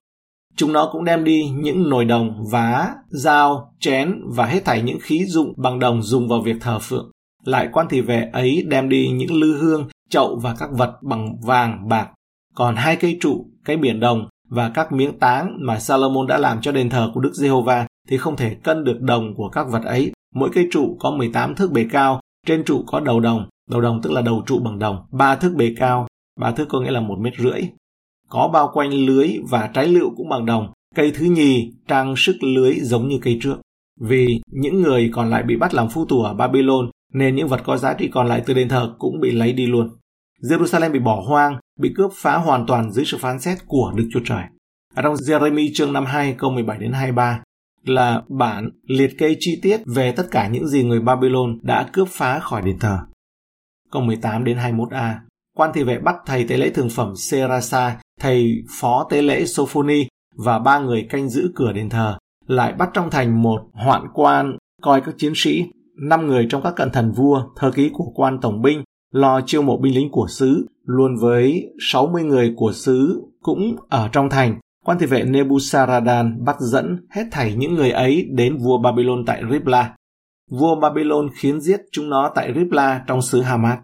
Chúng 0.59 0.73
nó 0.73 0.89
cũng 0.91 1.05
đem 1.05 1.23
đi 1.23 1.49
những 1.49 1.89
nồi 1.89 2.05
đồng, 2.05 2.43
vá, 2.51 2.87
dao, 3.07 3.73
chén 3.79 4.21
và 4.27 4.45
hết 4.45 4.65
thảy 4.65 4.81
những 4.81 4.99
khí 5.01 5.25
dụng 5.25 5.53
bằng 5.57 5.79
đồng 5.79 6.01
dùng 6.03 6.27
vào 6.27 6.41
việc 6.41 6.55
thờ 6.61 6.79
phượng. 6.79 7.11
Lại 7.45 7.69
quan 7.71 7.87
thị 7.89 8.01
vệ 8.01 8.29
ấy 8.33 8.63
đem 8.67 8.89
đi 8.89 9.09
những 9.09 9.33
lư 9.33 9.57
hương, 9.57 9.87
chậu 10.09 10.39
và 10.43 10.55
các 10.59 10.69
vật 10.71 10.93
bằng 11.01 11.35
vàng, 11.41 11.87
bạc. 11.87 12.07
Còn 12.55 12.75
hai 12.75 12.95
cây 12.95 13.17
trụ, 13.21 13.45
cái 13.65 13.77
biển 13.77 13.99
đồng 13.99 14.27
và 14.49 14.69
các 14.69 14.91
miếng 14.91 15.19
táng 15.19 15.57
mà 15.61 15.79
Salomon 15.79 16.27
đã 16.27 16.37
làm 16.37 16.61
cho 16.61 16.71
đền 16.71 16.89
thờ 16.89 17.11
của 17.13 17.21
Đức 17.21 17.31
Giê-hô-va 17.33 17.87
thì 18.09 18.17
không 18.17 18.35
thể 18.35 18.55
cân 18.63 18.83
được 18.83 19.01
đồng 19.01 19.35
của 19.35 19.49
các 19.49 19.67
vật 19.69 19.83
ấy. 19.83 20.11
Mỗi 20.35 20.49
cây 20.53 20.67
trụ 20.71 20.97
có 20.99 21.11
18 21.11 21.55
thước 21.55 21.71
bề 21.71 21.85
cao, 21.91 22.19
trên 22.47 22.63
trụ 22.63 22.83
có 22.87 22.99
đầu 22.99 23.19
đồng, 23.19 23.49
đầu 23.69 23.81
đồng 23.81 24.01
tức 24.01 24.11
là 24.11 24.21
đầu 24.21 24.43
trụ 24.47 24.59
bằng 24.59 24.79
đồng, 24.79 25.05
ba 25.11 25.35
thước 25.35 25.53
bề 25.55 25.73
cao, 25.77 26.07
ba 26.39 26.51
thước 26.51 26.65
có 26.69 26.79
nghĩa 26.79 26.91
là 26.91 27.01
một 27.01 27.15
mét 27.19 27.33
rưỡi, 27.39 27.61
có 28.29 28.49
bao 28.53 28.71
quanh 28.73 28.93
lưới 28.93 29.29
và 29.49 29.69
trái 29.73 29.87
lựu 29.87 30.15
cũng 30.15 30.29
bằng 30.29 30.45
đồng. 30.45 30.71
Cây 30.95 31.11
thứ 31.15 31.25
nhì 31.25 31.71
trang 31.87 32.13
sức 32.17 32.35
lưới 32.41 32.75
giống 32.81 33.07
như 33.07 33.19
cây 33.21 33.39
trước. 33.41 33.55
Vì 33.99 34.41
những 34.51 34.81
người 34.81 35.09
còn 35.13 35.29
lại 35.29 35.43
bị 35.43 35.55
bắt 35.55 35.73
làm 35.73 35.89
phu 35.89 36.05
tù 36.05 36.21
ở 36.21 36.33
Babylon 36.33 36.89
nên 37.13 37.35
những 37.35 37.47
vật 37.47 37.61
có 37.65 37.77
giá 37.77 37.93
trị 37.93 38.07
còn 38.07 38.27
lại 38.27 38.43
từ 38.45 38.53
đền 38.53 38.69
thờ 38.69 38.95
cũng 38.99 39.19
bị 39.19 39.31
lấy 39.31 39.53
đi 39.53 39.67
luôn. 39.67 39.89
Jerusalem 40.41 40.91
bị 40.91 40.99
bỏ 40.99 41.23
hoang, 41.27 41.57
bị 41.79 41.93
cướp 41.95 42.11
phá 42.15 42.37
hoàn 42.37 42.65
toàn 42.65 42.91
dưới 42.91 43.05
sự 43.05 43.17
phán 43.17 43.39
xét 43.39 43.57
của 43.67 43.91
Đức 43.95 44.09
Chúa 44.13 44.21
Trời. 44.25 44.43
Ở 44.95 45.01
trong 45.01 45.13
Jeremy 45.13 45.71
chương 45.73 45.93
52 45.93 46.35
câu 46.37 46.51
17 46.51 46.77
đến 46.77 46.91
23 46.91 47.41
là 47.85 48.21
bản 48.27 48.69
liệt 48.87 49.17
kê 49.17 49.35
chi 49.39 49.59
tiết 49.61 49.81
về 49.95 50.11
tất 50.11 50.27
cả 50.31 50.47
những 50.47 50.67
gì 50.67 50.83
người 50.83 50.99
Babylon 50.99 51.59
đã 51.61 51.89
cướp 51.93 52.07
phá 52.11 52.39
khỏi 52.39 52.61
đền 52.61 52.79
thờ. 52.79 52.99
Câu 53.91 54.01
18 54.01 54.43
đến 54.43 54.57
21a 54.57 55.13
quan 55.55 55.71
thị 55.73 55.83
vệ 55.83 55.99
bắt 55.99 56.15
thầy 56.25 56.43
tế 56.43 56.57
lễ 56.57 56.69
thường 56.69 56.89
phẩm 56.89 57.13
Serasa, 57.15 57.99
thầy 58.19 58.63
phó 58.79 59.07
tế 59.09 59.21
lễ 59.21 59.45
Sophoni 59.45 60.05
và 60.35 60.59
ba 60.59 60.79
người 60.79 61.07
canh 61.09 61.29
giữ 61.29 61.51
cửa 61.55 61.71
đền 61.73 61.89
thờ, 61.89 62.17
lại 62.47 62.73
bắt 62.73 62.89
trong 62.93 63.09
thành 63.09 63.43
một 63.43 63.61
hoạn 63.73 64.05
quan 64.13 64.57
coi 64.81 65.01
các 65.01 65.15
chiến 65.17 65.33
sĩ. 65.35 65.63
năm 66.01 66.27
người 66.27 66.47
trong 66.49 66.61
các 66.63 66.73
cận 66.75 66.91
thần 66.91 67.11
vua, 67.11 67.43
thơ 67.55 67.71
ký 67.71 67.89
của 67.93 68.11
quan 68.15 68.39
tổng 68.41 68.61
binh, 68.61 68.83
lo 69.11 69.41
chiêu 69.45 69.61
mộ 69.61 69.77
binh 69.77 69.95
lính 69.95 70.11
của 70.11 70.27
xứ, 70.29 70.67
luôn 70.83 71.15
với 71.21 71.65
60 71.91 72.23
người 72.23 72.53
của 72.57 72.73
xứ 72.73 73.21
cũng 73.41 73.75
ở 73.89 74.09
trong 74.11 74.29
thành. 74.29 74.59
Quan 74.85 74.99
thị 74.99 75.05
vệ 75.05 75.23
Nebuchadnezzar 75.23 76.43
bắt 76.45 76.55
dẫn 76.59 77.07
hết 77.09 77.23
thảy 77.31 77.55
những 77.55 77.75
người 77.75 77.91
ấy 77.91 78.27
đến 78.31 78.57
vua 78.57 78.77
Babylon 78.77 79.25
tại 79.25 79.41
Ribla. 79.51 79.95
Vua 80.51 80.75
Babylon 80.75 81.29
khiến 81.35 81.61
giết 81.61 81.81
chúng 81.91 82.09
nó 82.09 82.31
tại 82.35 82.53
Ribla 82.55 83.03
trong 83.07 83.21
xứ 83.21 83.41
Hamat. 83.41 83.79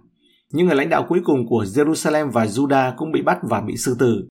Những 0.54 0.68
người 0.68 0.76
lãnh 0.76 0.90
đạo 0.90 1.06
cuối 1.10 1.22
cùng 1.26 1.48
của 1.48 1.64
Jerusalem 1.64 2.32
và 2.32 2.46
Judah 2.46 2.94
cũng 2.98 3.12
bị 3.12 3.22
bắt 3.22 3.40
và 3.44 3.62
bị 3.62 3.78
xử 3.78 3.96
tử. 4.00 4.28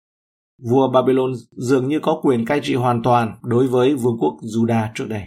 Vua 0.62 0.90
Babylon 0.90 1.32
dường 1.50 1.88
như 1.88 2.00
có 2.00 2.20
quyền 2.22 2.46
cai 2.46 2.60
trị 2.62 2.74
hoàn 2.74 3.02
toàn 3.02 3.34
đối 3.42 3.66
với 3.66 3.94
vương 3.94 4.18
quốc 4.20 4.36
Judah 4.42 4.88
trước 4.94 5.08
đây. 5.08 5.22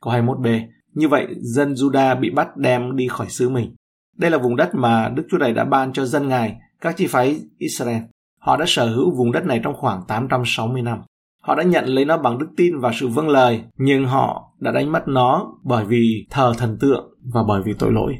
Câu 0.00 0.12
21b. 0.12 0.60
Như 0.94 1.08
vậy, 1.08 1.26
dân 1.40 1.72
Judah 1.72 2.20
bị 2.20 2.30
bắt 2.30 2.56
đem 2.56 2.96
đi 2.96 3.08
khỏi 3.08 3.28
xứ 3.30 3.48
mình. 3.48 3.74
Đây 4.16 4.30
là 4.30 4.38
vùng 4.38 4.56
đất 4.56 4.74
mà 4.74 5.08
Đức 5.08 5.22
Chúa 5.30 5.38
Trời 5.38 5.52
đã 5.52 5.64
ban 5.64 5.92
cho 5.92 6.04
dân 6.04 6.28
Ngài, 6.28 6.56
các 6.80 6.96
chi 6.96 7.06
phái 7.06 7.40
Israel. 7.58 8.02
Họ 8.40 8.56
đã 8.56 8.64
sở 8.68 8.86
hữu 8.86 9.16
vùng 9.16 9.32
đất 9.32 9.46
này 9.46 9.60
trong 9.64 9.74
khoảng 9.76 10.02
860 10.08 10.82
năm. 10.82 10.98
Họ 11.42 11.54
đã 11.54 11.62
nhận 11.62 11.84
lấy 11.84 12.04
nó 12.04 12.18
bằng 12.18 12.38
đức 12.38 12.46
tin 12.56 12.78
và 12.78 12.92
sự 12.94 13.08
vâng 13.08 13.28
lời, 13.28 13.62
nhưng 13.76 14.06
họ 14.06 14.52
đã 14.60 14.70
đánh 14.72 14.92
mất 14.92 15.08
nó 15.08 15.52
bởi 15.64 15.84
vì 15.84 16.26
thờ 16.30 16.54
thần 16.58 16.78
tượng 16.80 17.14
và 17.34 17.42
bởi 17.48 17.62
vì 17.62 17.72
tội 17.78 17.92
lỗi. 17.92 18.14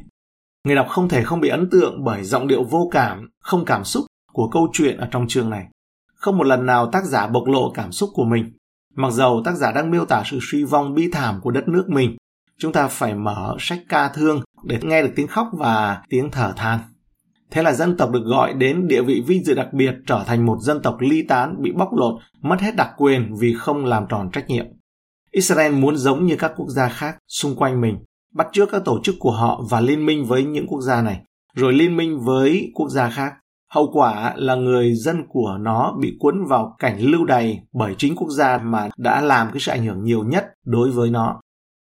Người 0.67 0.75
đọc 0.75 0.87
không 0.89 1.09
thể 1.09 1.23
không 1.23 1.39
bị 1.39 1.49
ấn 1.49 1.69
tượng 1.69 2.03
bởi 2.03 2.23
giọng 2.23 2.47
điệu 2.47 2.63
vô 2.63 2.89
cảm, 2.91 3.29
không 3.39 3.65
cảm 3.65 3.83
xúc 3.83 4.05
của 4.33 4.49
câu 4.49 4.67
chuyện 4.73 4.97
ở 4.97 5.07
trong 5.11 5.27
chương 5.27 5.49
này. 5.49 5.65
Không 6.15 6.37
một 6.37 6.43
lần 6.43 6.65
nào 6.65 6.89
tác 6.91 7.05
giả 7.05 7.27
bộc 7.27 7.47
lộ 7.47 7.71
cảm 7.73 7.91
xúc 7.91 8.09
của 8.13 8.23
mình. 8.23 8.51
Mặc 8.95 9.11
dầu 9.11 9.41
tác 9.45 9.55
giả 9.55 9.71
đang 9.71 9.91
miêu 9.91 10.05
tả 10.05 10.23
sự 10.25 10.39
suy 10.41 10.63
vong 10.63 10.93
bi 10.93 11.09
thảm 11.11 11.39
của 11.41 11.51
đất 11.51 11.67
nước 11.67 11.89
mình, 11.89 12.15
chúng 12.57 12.71
ta 12.71 12.87
phải 12.87 13.15
mở 13.15 13.55
sách 13.59 13.79
ca 13.89 14.07
thương 14.07 14.41
để 14.63 14.79
nghe 14.81 15.01
được 15.01 15.11
tiếng 15.15 15.27
khóc 15.27 15.47
và 15.53 16.01
tiếng 16.09 16.31
thở 16.31 16.53
than. 16.55 16.79
Thế 17.51 17.63
là 17.63 17.73
dân 17.73 17.97
tộc 17.97 18.11
được 18.11 18.23
gọi 18.25 18.53
đến 18.53 18.87
địa 18.87 19.01
vị 19.01 19.23
vinh 19.27 19.45
dự 19.45 19.53
đặc 19.53 19.73
biệt 19.73 19.93
trở 20.07 20.23
thành 20.27 20.45
một 20.45 20.57
dân 20.61 20.81
tộc 20.81 20.97
ly 20.99 21.21
tán 21.21 21.55
bị 21.61 21.71
bóc 21.71 21.89
lột, 21.97 22.21
mất 22.41 22.61
hết 22.61 22.75
đặc 22.75 22.89
quyền 22.97 23.35
vì 23.39 23.53
không 23.53 23.85
làm 23.85 24.05
tròn 24.09 24.29
trách 24.31 24.47
nhiệm. 24.47 24.65
Israel 25.31 25.73
muốn 25.73 25.97
giống 25.97 26.25
như 26.25 26.35
các 26.35 26.51
quốc 26.57 26.67
gia 26.69 26.89
khác 26.89 27.17
xung 27.27 27.55
quanh 27.55 27.81
mình, 27.81 27.97
bắt 28.37 28.47
chước 28.51 28.69
các 28.71 28.81
tổ 28.85 28.99
chức 29.03 29.15
của 29.19 29.31
họ 29.31 29.61
và 29.69 29.79
liên 29.79 30.05
minh 30.05 30.25
với 30.25 30.43
những 30.43 30.67
quốc 30.67 30.81
gia 30.81 31.01
này, 31.01 31.21
rồi 31.55 31.73
liên 31.73 31.97
minh 31.97 32.19
với 32.19 32.71
quốc 32.75 32.89
gia 32.89 33.09
khác. 33.09 33.33
Hậu 33.71 33.89
quả 33.93 34.33
là 34.35 34.55
người 34.55 34.93
dân 34.93 35.23
của 35.29 35.57
nó 35.59 35.95
bị 36.01 36.17
cuốn 36.19 36.45
vào 36.45 36.75
cảnh 36.79 36.99
lưu 36.99 37.25
đày 37.25 37.59
bởi 37.73 37.95
chính 37.97 38.15
quốc 38.15 38.29
gia 38.29 38.57
mà 38.57 38.89
đã 38.97 39.21
làm 39.21 39.47
cái 39.51 39.59
sự 39.59 39.71
ảnh 39.71 39.85
hưởng 39.85 40.03
nhiều 40.03 40.23
nhất 40.23 40.45
đối 40.65 40.91
với 40.91 41.09
nó, 41.09 41.41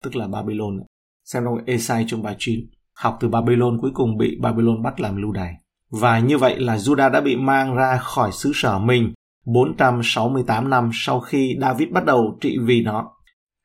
tức 0.03 0.15
là 0.15 0.27
Babylon. 0.27 0.79
Xem 1.25 1.43
trong 1.45 1.65
Esai 1.65 2.05
chương 2.07 2.23
bài 2.23 2.35
9, 2.39 2.59
học 2.95 3.17
từ 3.19 3.29
Babylon 3.29 3.77
cuối 3.81 3.91
cùng 3.93 4.17
bị 4.17 4.37
Babylon 4.41 4.83
bắt 4.83 4.99
làm 4.99 5.21
lưu 5.21 5.31
đày. 5.31 5.53
Và 5.91 6.19
như 6.19 6.37
vậy 6.37 6.59
là 6.59 6.77
Judah 6.77 7.11
đã 7.11 7.21
bị 7.21 7.35
mang 7.35 7.75
ra 7.75 7.97
khỏi 7.97 8.31
xứ 8.31 8.51
sở 8.55 8.79
mình 8.79 9.13
468 9.45 10.69
năm 10.69 10.89
sau 10.93 11.19
khi 11.19 11.57
David 11.61 11.89
bắt 11.91 12.05
đầu 12.05 12.37
trị 12.41 12.57
vì 12.61 12.81
nó 12.81 13.11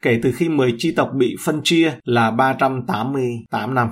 kể 0.05 0.21
từ 0.23 0.33
khi 0.33 0.49
10 0.49 0.75
chi 0.79 0.93
tộc 0.97 1.11
bị 1.15 1.37
phân 1.45 1.61
chia 1.65 1.93
là 2.05 2.31
388 2.31 3.75
năm 3.75 3.89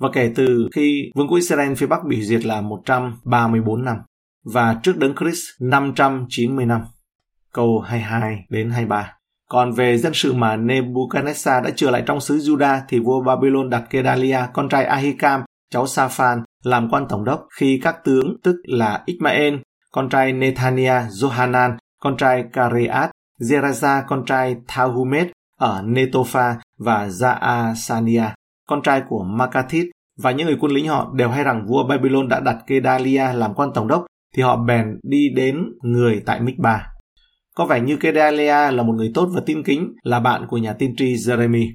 và 0.00 0.08
kể 0.12 0.32
từ 0.36 0.68
khi 0.72 1.10
vương 1.14 1.28
quốc 1.28 1.36
Israel 1.36 1.74
phía 1.74 1.86
Bắc 1.86 2.04
bị 2.08 2.24
diệt 2.24 2.44
là 2.44 2.60
134 2.60 3.84
năm 3.84 3.96
và 4.44 4.80
trước 4.82 4.98
đấng 4.98 5.14
Christ 5.16 5.44
590 5.60 6.66
năm. 6.66 6.80
Câu 7.52 7.80
22 7.80 8.44
đến 8.50 8.70
23. 8.70 9.12
Còn 9.48 9.72
về 9.72 9.98
dân 9.98 10.14
sự 10.14 10.32
mà 10.32 10.56
Nebuchadnezzar 10.56 11.62
đã 11.62 11.70
trở 11.76 11.90
lại 11.90 12.02
trong 12.06 12.20
xứ 12.20 12.36
Juda 12.36 12.80
thì 12.88 12.98
vua 12.98 13.22
Babylon 13.22 13.70
đặt 13.70 13.84
Kedalia, 13.90 14.38
con 14.52 14.68
trai 14.68 14.84
Ahikam, 14.84 15.42
cháu 15.70 15.84
Safan 15.84 16.42
làm 16.62 16.88
quan 16.90 17.06
tổng 17.08 17.24
đốc 17.24 17.46
khi 17.60 17.80
các 17.82 18.04
tướng 18.04 18.36
tức 18.42 18.56
là 18.64 19.02
Ismael, 19.06 19.54
con 19.92 20.08
trai 20.08 20.32
Nethania, 20.32 21.00
Johanan, 21.20 21.76
con 22.00 22.16
trai 22.16 22.44
Kareat, 22.52 23.10
Zeraza, 23.40 24.02
con 24.06 24.24
trai 24.26 24.56
Thahumet 24.68 25.28
ở 25.58 25.82
Netofa 25.82 26.54
và 26.78 27.06
Jaasania, 27.06 28.30
con 28.68 28.82
trai 28.82 29.02
của 29.08 29.24
Makathit 29.24 29.86
và 30.18 30.30
những 30.30 30.46
người 30.46 30.56
quân 30.60 30.72
lính 30.72 30.88
họ 30.88 31.12
đều 31.14 31.28
hay 31.28 31.44
rằng 31.44 31.66
vua 31.66 31.88
Babylon 31.88 32.28
đã 32.28 32.40
đặt 32.40 32.56
Kedalia 32.66 33.32
làm 33.32 33.54
quan 33.54 33.70
tổng 33.74 33.88
đốc 33.88 34.06
thì 34.36 34.42
họ 34.42 34.56
bèn 34.56 34.86
đi 35.02 35.28
đến 35.36 35.64
người 35.82 36.22
tại 36.26 36.40
Mikba. 36.40 36.86
Có 37.54 37.66
vẻ 37.66 37.80
như 37.80 37.96
Kedalia 37.96 38.70
là 38.70 38.82
một 38.82 38.92
người 38.92 39.10
tốt 39.14 39.28
và 39.34 39.40
tin 39.46 39.62
kính, 39.62 39.92
là 40.02 40.20
bạn 40.20 40.46
của 40.48 40.58
nhà 40.58 40.72
tiên 40.72 40.94
tri 40.96 41.14
Jeremy. 41.14 41.72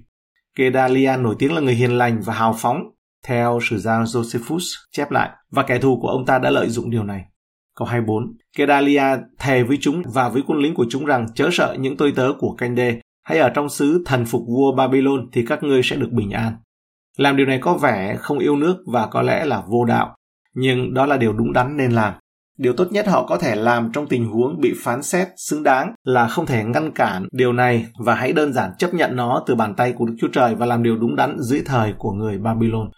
Kedalia 0.55 1.17
nổi 1.19 1.35
tiếng 1.39 1.53
là 1.53 1.61
người 1.61 1.73
hiền 1.73 1.97
lành 1.97 2.21
và 2.25 2.33
hào 2.33 2.55
phóng, 2.57 2.83
theo 3.25 3.59
sử 3.69 3.77
gia 3.77 4.03
Josephus 4.03 4.59
chép 4.91 5.11
lại, 5.11 5.29
và 5.51 5.63
kẻ 5.63 5.79
thù 5.79 5.99
của 6.01 6.07
ông 6.07 6.25
ta 6.25 6.39
đã 6.39 6.49
lợi 6.49 6.69
dụng 6.69 6.89
điều 6.89 7.03
này. 7.03 7.25
Câu 7.75 7.87
24. 7.87 8.23
Kedalia 8.57 9.03
thề 9.39 9.63
với 9.63 9.77
chúng 9.81 10.03
và 10.13 10.29
với 10.29 10.41
quân 10.47 10.59
lính 10.59 10.73
của 10.73 10.85
chúng 10.89 11.05
rằng 11.05 11.25
chớ 11.35 11.49
sợ 11.51 11.75
những 11.79 11.97
tôi 11.97 12.13
tớ 12.15 12.31
của 12.39 12.55
canh 12.57 12.75
đê, 12.75 12.99
hay 13.29 13.39
ở 13.39 13.49
trong 13.49 13.69
xứ 13.69 14.03
thần 14.05 14.25
phục 14.25 14.41
vua 14.47 14.71
Babylon 14.75 15.27
thì 15.31 15.45
các 15.45 15.63
ngươi 15.63 15.81
sẽ 15.83 15.95
được 15.95 16.11
bình 16.11 16.31
an. 16.31 16.53
Làm 17.17 17.37
điều 17.37 17.45
này 17.45 17.59
có 17.61 17.73
vẻ 17.73 18.15
không 18.19 18.39
yêu 18.39 18.55
nước 18.55 18.77
và 18.85 19.07
có 19.07 19.21
lẽ 19.21 19.45
là 19.45 19.63
vô 19.67 19.85
đạo, 19.85 20.15
nhưng 20.55 20.93
đó 20.93 21.05
là 21.05 21.17
điều 21.17 21.33
đúng 21.33 21.53
đắn 21.53 21.77
nên 21.77 21.91
làm. 21.91 22.13
Điều 22.57 22.73
tốt 22.73 22.87
nhất 22.91 23.07
họ 23.07 23.25
có 23.25 23.37
thể 23.37 23.55
làm 23.55 23.91
trong 23.91 24.07
tình 24.07 24.25
huống 24.25 24.61
bị 24.61 24.73
phán 24.83 25.03
xét 25.03 25.27
xứng 25.37 25.63
đáng 25.63 25.93
là 26.03 26.27
không 26.27 26.45
thể 26.45 26.63
ngăn 26.63 26.91
cản 26.91 27.27
điều 27.31 27.53
này 27.53 27.85
và 27.97 28.15
hãy 28.15 28.33
đơn 28.33 28.53
giản 28.53 28.71
chấp 28.77 28.93
nhận 28.93 29.15
nó 29.15 29.43
từ 29.47 29.55
bàn 29.55 29.75
tay 29.75 29.93
của 29.93 30.05
Đức 30.05 30.15
Chúa 30.19 30.27
Trời 30.27 30.55
và 30.55 30.65
làm 30.65 30.83
điều 30.83 30.97
đúng 30.97 31.15
đắn 31.15 31.35
dưới 31.39 31.61
thời 31.65 31.93
của 31.97 32.11
người 32.11 32.37
Babylon. 32.37 32.89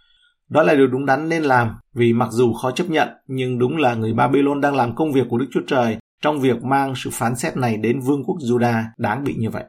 Đó 0.49 0.63
là 0.63 0.75
điều 0.75 0.87
đúng 0.87 1.05
đắn 1.05 1.29
nên 1.29 1.43
làm 1.43 1.69
vì 1.93 2.13
mặc 2.13 2.29
dù 2.31 2.53
khó 2.53 2.71
chấp 2.71 2.89
nhận 2.89 3.09
nhưng 3.27 3.59
đúng 3.59 3.77
là 3.77 3.95
người 3.95 4.13
Babylon 4.13 4.61
đang 4.61 4.75
làm 4.75 4.95
công 4.95 5.11
việc 5.11 5.27
của 5.29 5.37
Đức 5.37 5.47
Chúa 5.51 5.61
Trời 5.67 5.97
trong 6.21 6.39
việc 6.39 6.63
mang 6.63 6.93
sự 6.95 7.09
phán 7.13 7.35
xét 7.35 7.57
này 7.57 7.77
đến 7.77 7.99
vương 7.99 8.23
quốc 8.25 8.37
Judah 8.37 8.83
đáng 8.97 9.23
bị 9.23 9.35
như 9.37 9.49
vậy. 9.49 9.63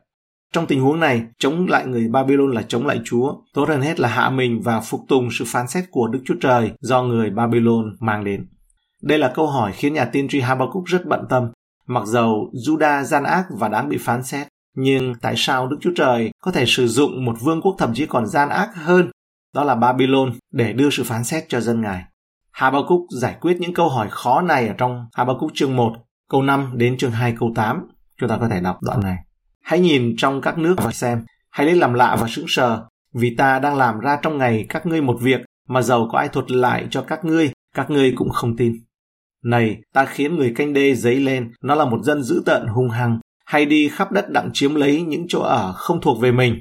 Trong 0.52 0.66
tình 0.66 0.80
huống 0.80 1.00
này, 1.00 1.24
chống 1.38 1.66
lại 1.68 1.86
người 1.86 2.08
Babylon 2.08 2.52
là 2.52 2.62
chống 2.68 2.86
lại 2.86 3.00
Chúa, 3.04 3.34
tốt 3.54 3.68
hơn 3.68 3.80
hết 3.80 4.00
là 4.00 4.08
hạ 4.08 4.30
mình 4.30 4.60
và 4.64 4.80
phục 4.80 5.00
tùng 5.08 5.28
sự 5.32 5.44
phán 5.48 5.68
xét 5.68 5.84
của 5.90 6.08
Đức 6.08 6.22
Chúa 6.24 6.34
Trời 6.40 6.72
do 6.80 7.02
người 7.02 7.30
Babylon 7.30 7.96
mang 8.00 8.24
đến. 8.24 8.46
Đây 9.02 9.18
là 9.18 9.32
câu 9.34 9.46
hỏi 9.46 9.72
khiến 9.72 9.94
nhà 9.94 10.04
tiên 10.04 10.28
tri 10.28 10.40
Habakkuk 10.40 10.84
rất 10.86 11.06
bận 11.06 11.24
tâm. 11.28 11.50
Mặc 11.86 12.06
dầu 12.06 12.50
Judah 12.52 13.02
gian 13.02 13.24
ác 13.24 13.46
và 13.50 13.68
đáng 13.68 13.88
bị 13.88 13.98
phán 14.00 14.22
xét, 14.22 14.48
nhưng 14.76 15.14
tại 15.20 15.34
sao 15.36 15.66
Đức 15.66 15.76
Chúa 15.80 15.92
Trời 15.96 16.30
có 16.40 16.50
thể 16.50 16.64
sử 16.66 16.88
dụng 16.88 17.24
một 17.24 17.36
vương 17.40 17.62
quốc 17.62 17.74
thậm 17.78 17.94
chí 17.94 18.06
còn 18.06 18.26
gian 18.26 18.48
ác 18.48 18.70
hơn, 18.74 19.10
đó 19.54 19.64
là 19.64 19.74
Babylon, 19.74 20.32
để 20.52 20.72
đưa 20.72 20.90
sự 20.90 21.04
phán 21.04 21.24
xét 21.24 21.44
cho 21.48 21.60
dân 21.60 21.80
Ngài? 21.80 22.04
Habakkuk 22.50 23.00
giải 23.20 23.36
quyết 23.40 23.60
những 23.60 23.74
câu 23.74 23.88
hỏi 23.88 24.08
khó 24.10 24.40
này 24.40 24.68
ở 24.68 24.74
trong 24.78 25.06
Habakkuk 25.14 25.50
chương 25.54 25.76
1, 25.76 25.92
câu 26.30 26.42
5 26.42 26.70
đến 26.74 26.96
chương 26.98 27.10
2 27.10 27.34
câu 27.38 27.52
8. 27.54 27.88
Chúng 28.20 28.28
ta 28.28 28.36
có 28.40 28.48
thể 28.48 28.60
đọc 28.60 28.78
đoạn 28.82 29.00
này. 29.00 29.16
Hãy 29.62 29.80
nhìn 29.80 30.14
trong 30.16 30.40
các 30.40 30.58
nước 30.58 30.74
và 30.78 30.92
xem, 30.92 31.24
hãy 31.50 31.66
lấy 31.66 31.76
làm 31.76 31.94
lạ 31.94 32.16
và 32.20 32.28
sững 32.28 32.48
sờ, 32.48 32.84
vì 33.14 33.36
ta 33.36 33.58
đang 33.58 33.76
làm 33.76 33.98
ra 33.98 34.18
trong 34.22 34.38
ngày 34.38 34.66
các 34.68 34.86
ngươi 34.86 35.02
một 35.02 35.16
việc 35.20 35.40
mà 35.68 35.82
giàu 35.82 36.08
có 36.12 36.18
ai 36.18 36.28
thuật 36.28 36.50
lại 36.50 36.86
cho 36.90 37.02
các 37.02 37.24
ngươi, 37.24 37.52
các 37.74 37.90
ngươi 37.90 38.12
cũng 38.16 38.30
không 38.30 38.56
tin. 38.56 38.72
Này, 39.44 39.76
ta 39.92 40.04
khiến 40.04 40.36
người 40.36 40.52
canh 40.56 40.72
đê 40.72 40.94
dấy 40.94 41.16
lên, 41.16 41.52
nó 41.62 41.74
là 41.74 41.84
một 41.84 42.02
dân 42.02 42.22
dữ 42.22 42.42
tợn 42.46 42.66
hung 42.66 42.88
hăng, 42.88 43.18
hay 43.44 43.66
đi 43.66 43.88
khắp 43.88 44.12
đất 44.12 44.30
đặng 44.30 44.50
chiếm 44.52 44.74
lấy 44.74 45.02
những 45.02 45.24
chỗ 45.28 45.40
ở 45.40 45.72
không 45.72 46.00
thuộc 46.00 46.20
về 46.20 46.32
mình. 46.32 46.56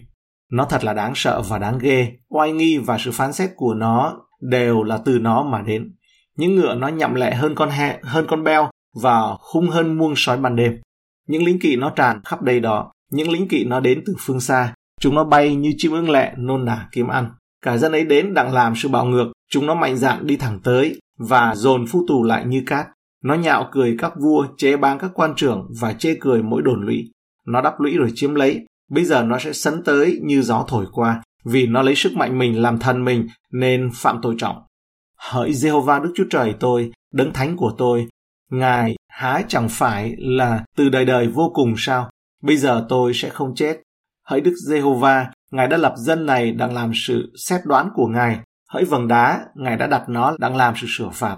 Nó 0.52 0.66
thật 0.66 0.84
là 0.84 0.94
đáng 0.94 1.14
sợ 1.16 1.42
và 1.42 1.58
đáng 1.60 1.80
ghê, 1.80 2.12
oai 2.30 2.52
nghi 2.52 2.78
và 2.78 2.98
sự 3.00 3.12
phán 3.12 3.34
xét 3.34 3.50
của 3.56 3.74
nó 3.74 4.18
đều 4.42 4.84
là 4.84 5.00
từ 5.06 5.20
nó 5.20 5.44
mà 5.44 5.62
đến. 5.62 5.96
Những 6.38 6.56
ngựa 6.56 6.76
nó 6.76 6.88
nhậm 6.88 7.16
lẹ 7.16 7.36
hơn 7.36 7.56
con 7.56 7.70
hẹ, 7.70 8.00
hơn 8.04 8.26
con 8.30 8.44
beo 8.44 8.70
và 9.02 9.22
hung 9.54 9.70
hơn 9.70 9.98
muông 9.98 10.14
sói 10.16 10.38
ban 10.38 10.56
đêm. 10.56 10.82
Những 11.32 11.44
lính 11.44 11.60
kỵ 11.60 11.76
nó 11.76 11.90
tràn 11.90 12.22
khắp 12.26 12.42
đây 12.42 12.60
đó, 12.60 12.92
những 13.12 13.32
lính 13.32 13.48
kỵ 13.48 13.64
nó 13.64 13.80
đến 13.80 14.04
từ 14.06 14.16
phương 14.20 14.40
xa, 14.40 14.74
chúng 15.00 15.16
nó 15.16 15.24
bay 15.24 15.56
như 15.56 15.74
chim 15.78 15.92
ưng 15.92 16.10
lẹ 16.10 16.34
nôn 16.38 16.66
nả 16.66 16.88
kiếm 16.92 17.08
ăn. 17.08 17.30
Cả 17.62 17.78
dân 17.78 17.92
ấy 17.92 18.04
đến 18.06 18.34
đặng 18.34 18.54
làm 18.54 18.76
sự 18.76 18.90
bạo 18.90 19.06
ngược, 19.06 19.32
chúng 19.52 19.66
nó 19.66 19.76
mạnh 19.76 19.98
dạn 19.98 20.28
đi 20.28 20.38
thẳng 20.38 20.60
tới 20.64 21.00
và 21.18 21.56
dồn 21.56 21.88
phu 21.88 22.06
tù 22.08 22.24
lại 22.24 22.46
như 22.46 22.64
cát. 22.66 22.88
Nó 23.24 23.34
nhạo 23.34 23.70
cười 23.72 23.96
các 23.98 24.14
vua, 24.22 24.48
chế 24.58 24.78
báng 24.78 25.00
các 25.00 25.12
quan 25.14 25.34
trưởng 25.36 25.68
và 25.82 25.94
chê 25.94 26.16
cười 26.20 26.44
mỗi 26.44 26.62
đồn 26.62 26.86
lũy. 26.86 27.12
Nó 27.48 27.62
đắp 27.62 27.80
lũy 27.80 27.98
rồi 27.98 28.12
chiếm 28.16 28.36
lấy, 28.36 28.66
bây 28.90 29.06
giờ 29.06 29.24
nó 29.24 29.40
sẽ 29.40 29.54
sấn 29.54 29.84
tới 29.84 30.20
như 30.24 30.42
gió 30.42 30.66
thổi 30.68 30.86
qua, 30.92 31.22
vì 31.46 31.68
nó 31.68 31.82
lấy 31.82 31.96
sức 31.96 32.14
mạnh 32.14 32.40
mình 32.40 32.62
làm 32.62 32.80
thần 32.80 33.06
mình 33.06 33.28
nên 33.52 33.90
phạm 33.96 34.20
tội 34.22 34.36
trọng. 34.38 34.58
Hỡi 35.18 35.52
Jehovah 35.52 36.02
Đức 36.02 36.12
Chúa 36.16 36.26
Trời 36.30 36.54
tôi, 36.60 36.92
đấng 37.14 37.34
thánh 37.34 37.58
của 37.58 37.72
tôi, 37.78 38.08
Ngài 38.52 38.96
há 39.22 39.42
chẳng 39.48 39.70
phải 39.70 40.14
là 40.18 40.64
từ 40.78 40.90
đời 40.90 41.06
đời 41.06 41.28
vô 41.28 41.52
cùng 41.54 41.74
sao? 41.78 42.10
Bây 42.44 42.58
giờ 42.58 42.86
tôi 42.90 43.14
sẽ 43.14 43.30
không 43.30 43.56
chết. 43.56 43.82
Hỡi 44.28 44.42
Đức 44.42 44.54
Giê-hô-va, 44.68 45.32
Ngài 45.52 45.68
đã 45.68 45.78
lập 45.78 45.94
dân 45.98 46.26
này 46.26 46.52
đang 46.52 46.74
làm 46.74 46.92
sự 46.96 47.32
xét 47.48 47.62
đoán 47.66 47.90
của 47.94 48.08
Ngài. 48.08 48.40
Hỡi 48.70 48.86
vầng 48.86 49.08
đá, 49.08 49.40
Ngài 49.56 49.78
đã 49.78 49.88
đặt 49.88 50.10
nó 50.10 50.36
đang 50.40 50.56
làm 50.56 50.74
sự 50.78 50.88
sửa 50.90 51.10
phạt. 51.14 51.38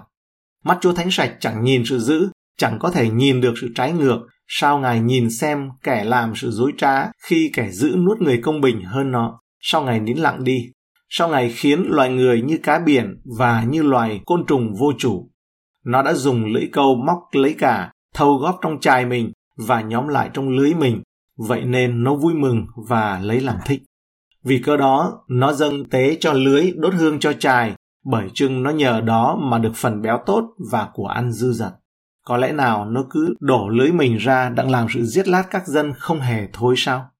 Mắt 0.64 0.78
Chúa 0.80 0.92
Thánh 0.92 1.10
Sạch 1.10 1.36
chẳng 1.40 1.64
nhìn 1.64 1.82
sự 1.84 1.98
dữ, 1.98 2.28
chẳng 2.58 2.78
có 2.78 2.90
thể 2.90 3.10
nhìn 3.10 3.40
được 3.40 3.54
sự 3.60 3.72
trái 3.74 3.92
ngược. 3.92 4.18
Sao 4.48 4.78
Ngài 4.78 5.00
nhìn 5.00 5.30
xem 5.30 5.68
kẻ 5.82 6.04
làm 6.04 6.32
sự 6.36 6.50
dối 6.50 6.72
trá 6.78 7.10
khi 7.28 7.50
kẻ 7.54 7.70
giữ 7.70 7.96
nuốt 7.96 8.20
người 8.20 8.40
công 8.42 8.60
bình 8.60 8.84
hơn 8.84 9.10
nó? 9.10 9.40
Sao 9.60 9.82
Ngài 9.82 10.00
nín 10.00 10.16
lặng 10.16 10.44
đi? 10.44 10.70
Sao 11.08 11.28
Ngài 11.28 11.50
khiến 11.50 11.84
loài 11.88 12.10
người 12.10 12.42
như 12.42 12.58
cá 12.62 12.78
biển 12.78 13.22
và 13.38 13.64
như 13.64 13.82
loài 13.82 14.20
côn 14.26 14.46
trùng 14.46 14.74
vô 14.78 14.92
chủ? 14.98 15.30
Nó 15.84 16.02
đã 16.02 16.14
dùng 16.14 16.44
lưỡi 16.44 16.68
câu 16.72 16.96
móc 17.06 17.18
lấy 17.32 17.54
cả, 17.58 17.92
thâu 18.14 18.36
góp 18.36 18.58
trong 18.62 18.80
chài 18.80 19.06
mình 19.06 19.32
và 19.56 19.80
nhóm 19.80 20.08
lại 20.08 20.30
trong 20.32 20.48
lưới 20.48 20.74
mình. 20.74 21.02
Vậy 21.36 21.64
nên 21.64 22.04
nó 22.04 22.14
vui 22.14 22.34
mừng 22.34 22.66
và 22.88 23.20
lấy 23.22 23.40
làm 23.40 23.56
thích. 23.66 23.82
Vì 24.44 24.58
cơ 24.58 24.76
đó, 24.76 25.24
nó 25.28 25.52
dâng 25.52 25.84
tế 25.84 26.16
cho 26.20 26.32
lưới, 26.32 26.72
đốt 26.76 26.94
hương 26.94 27.18
cho 27.18 27.32
chài, 27.32 27.74
bởi 28.04 28.28
chưng 28.34 28.62
nó 28.62 28.70
nhờ 28.70 29.00
đó 29.00 29.38
mà 29.42 29.58
được 29.58 29.72
phần 29.74 30.02
béo 30.02 30.20
tốt 30.26 30.44
và 30.70 30.88
của 30.94 31.06
ăn 31.06 31.32
dư 31.32 31.52
dật. 31.52 31.72
Có 32.26 32.36
lẽ 32.36 32.52
nào 32.52 32.84
nó 32.84 33.04
cứ 33.10 33.34
đổ 33.40 33.68
lưới 33.68 33.92
mình 33.92 34.16
ra 34.16 34.48
đặng 34.48 34.70
làm 34.70 34.86
sự 34.90 35.04
giết 35.04 35.28
lát 35.28 35.44
các 35.50 35.66
dân 35.66 35.92
không 35.98 36.20
hề 36.20 36.48
thôi 36.52 36.74
sao? 36.76 37.10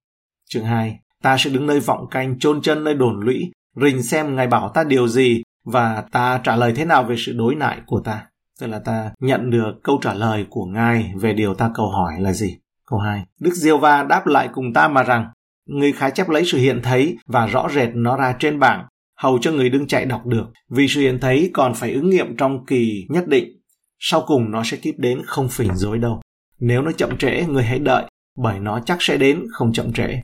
Chương 0.50 0.64
2. 0.64 0.98
Ta 1.22 1.36
sẽ 1.38 1.50
đứng 1.50 1.66
nơi 1.66 1.80
vọng 1.80 2.06
canh, 2.10 2.38
chôn 2.38 2.62
chân 2.62 2.84
nơi 2.84 2.94
đồn 2.94 3.20
lũy, 3.20 3.52
rình 3.82 4.02
xem 4.02 4.36
Ngài 4.36 4.46
bảo 4.46 4.68
ta 4.68 4.84
điều 4.84 5.08
gì 5.08 5.42
và 5.64 6.04
ta 6.12 6.40
trả 6.44 6.56
lời 6.56 6.72
thế 6.76 6.84
nào 6.84 7.04
về 7.04 7.16
sự 7.18 7.32
đối 7.32 7.54
nại 7.54 7.80
của 7.86 8.00
ta. 8.00 8.26
Tức 8.60 8.66
là 8.66 8.78
ta 8.78 9.10
nhận 9.20 9.50
được 9.50 9.72
câu 9.82 9.98
trả 10.02 10.14
lời 10.14 10.46
của 10.50 10.64
Ngài 10.64 11.12
về 11.20 11.32
điều 11.32 11.54
ta 11.54 11.70
cầu 11.74 11.90
hỏi 11.90 12.12
là 12.18 12.32
gì? 12.32 12.58
Câu 12.86 12.98
2. 12.98 13.24
Đức 13.40 13.54
Diêu 13.54 13.78
Va 13.78 14.02
đáp 14.02 14.26
lại 14.26 14.48
cùng 14.52 14.72
ta 14.72 14.88
mà 14.88 15.02
rằng, 15.02 15.26
Người 15.66 15.92
khá 15.92 16.10
chép 16.10 16.28
lấy 16.28 16.44
sự 16.44 16.58
hiện 16.58 16.80
thấy 16.82 17.16
và 17.26 17.46
rõ 17.46 17.68
rệt 17.68 17.88
nó 17.94 18.16
ra 18.16 18.36
trên 18.38 18.58
bảng, 18.58 18.86
hầu 19.18 19.38
cho 19.38 19.52
người 19.52 19.70
đương 19.70 19.86
chạy 19.86 20.06
đọc 20.06 20.26
được, 20.26 20.46
vì 20.70 20.88
sự 20.88 21.00
hiện 21.00 21.18
thấy 21.20 21.50
còn 21.54 21.74
phải 21.74 21.92
ứng 21.92 22.10
nghiệm 22.10 22.36
trong 22.36 22.66
kỳ 22.66 23.06
nhất 23.08 23.28
định. 23.28 23.60
Sau 23.98 24.24
cùng 24.26 24.50
nó 24.50 24.62
sẽ 24.64 24.76
kịp 24.76 24.94
đến 24.98 25.22
không 25.26 25.48
phỉnh 25.48 25.76
dối 25.76 25.98
đâu. 25.98 26.20
Nếu 26.60 26.82
nó 26.82 26.92
chậm 26.92 27.16
trễ, 27.18 27.44
người 27.46 27.64
hãy 27.64 27.78
đợi, 27.78 28.04
bởi 28.38 28.58
nó 28.58 28.80
chắc 28.86 29.02
sẽ 29.02 29.16
đến 29.16 29.42
không 29.52 29.72
chậm 29.72 29.92
trễ. 29.92 30.22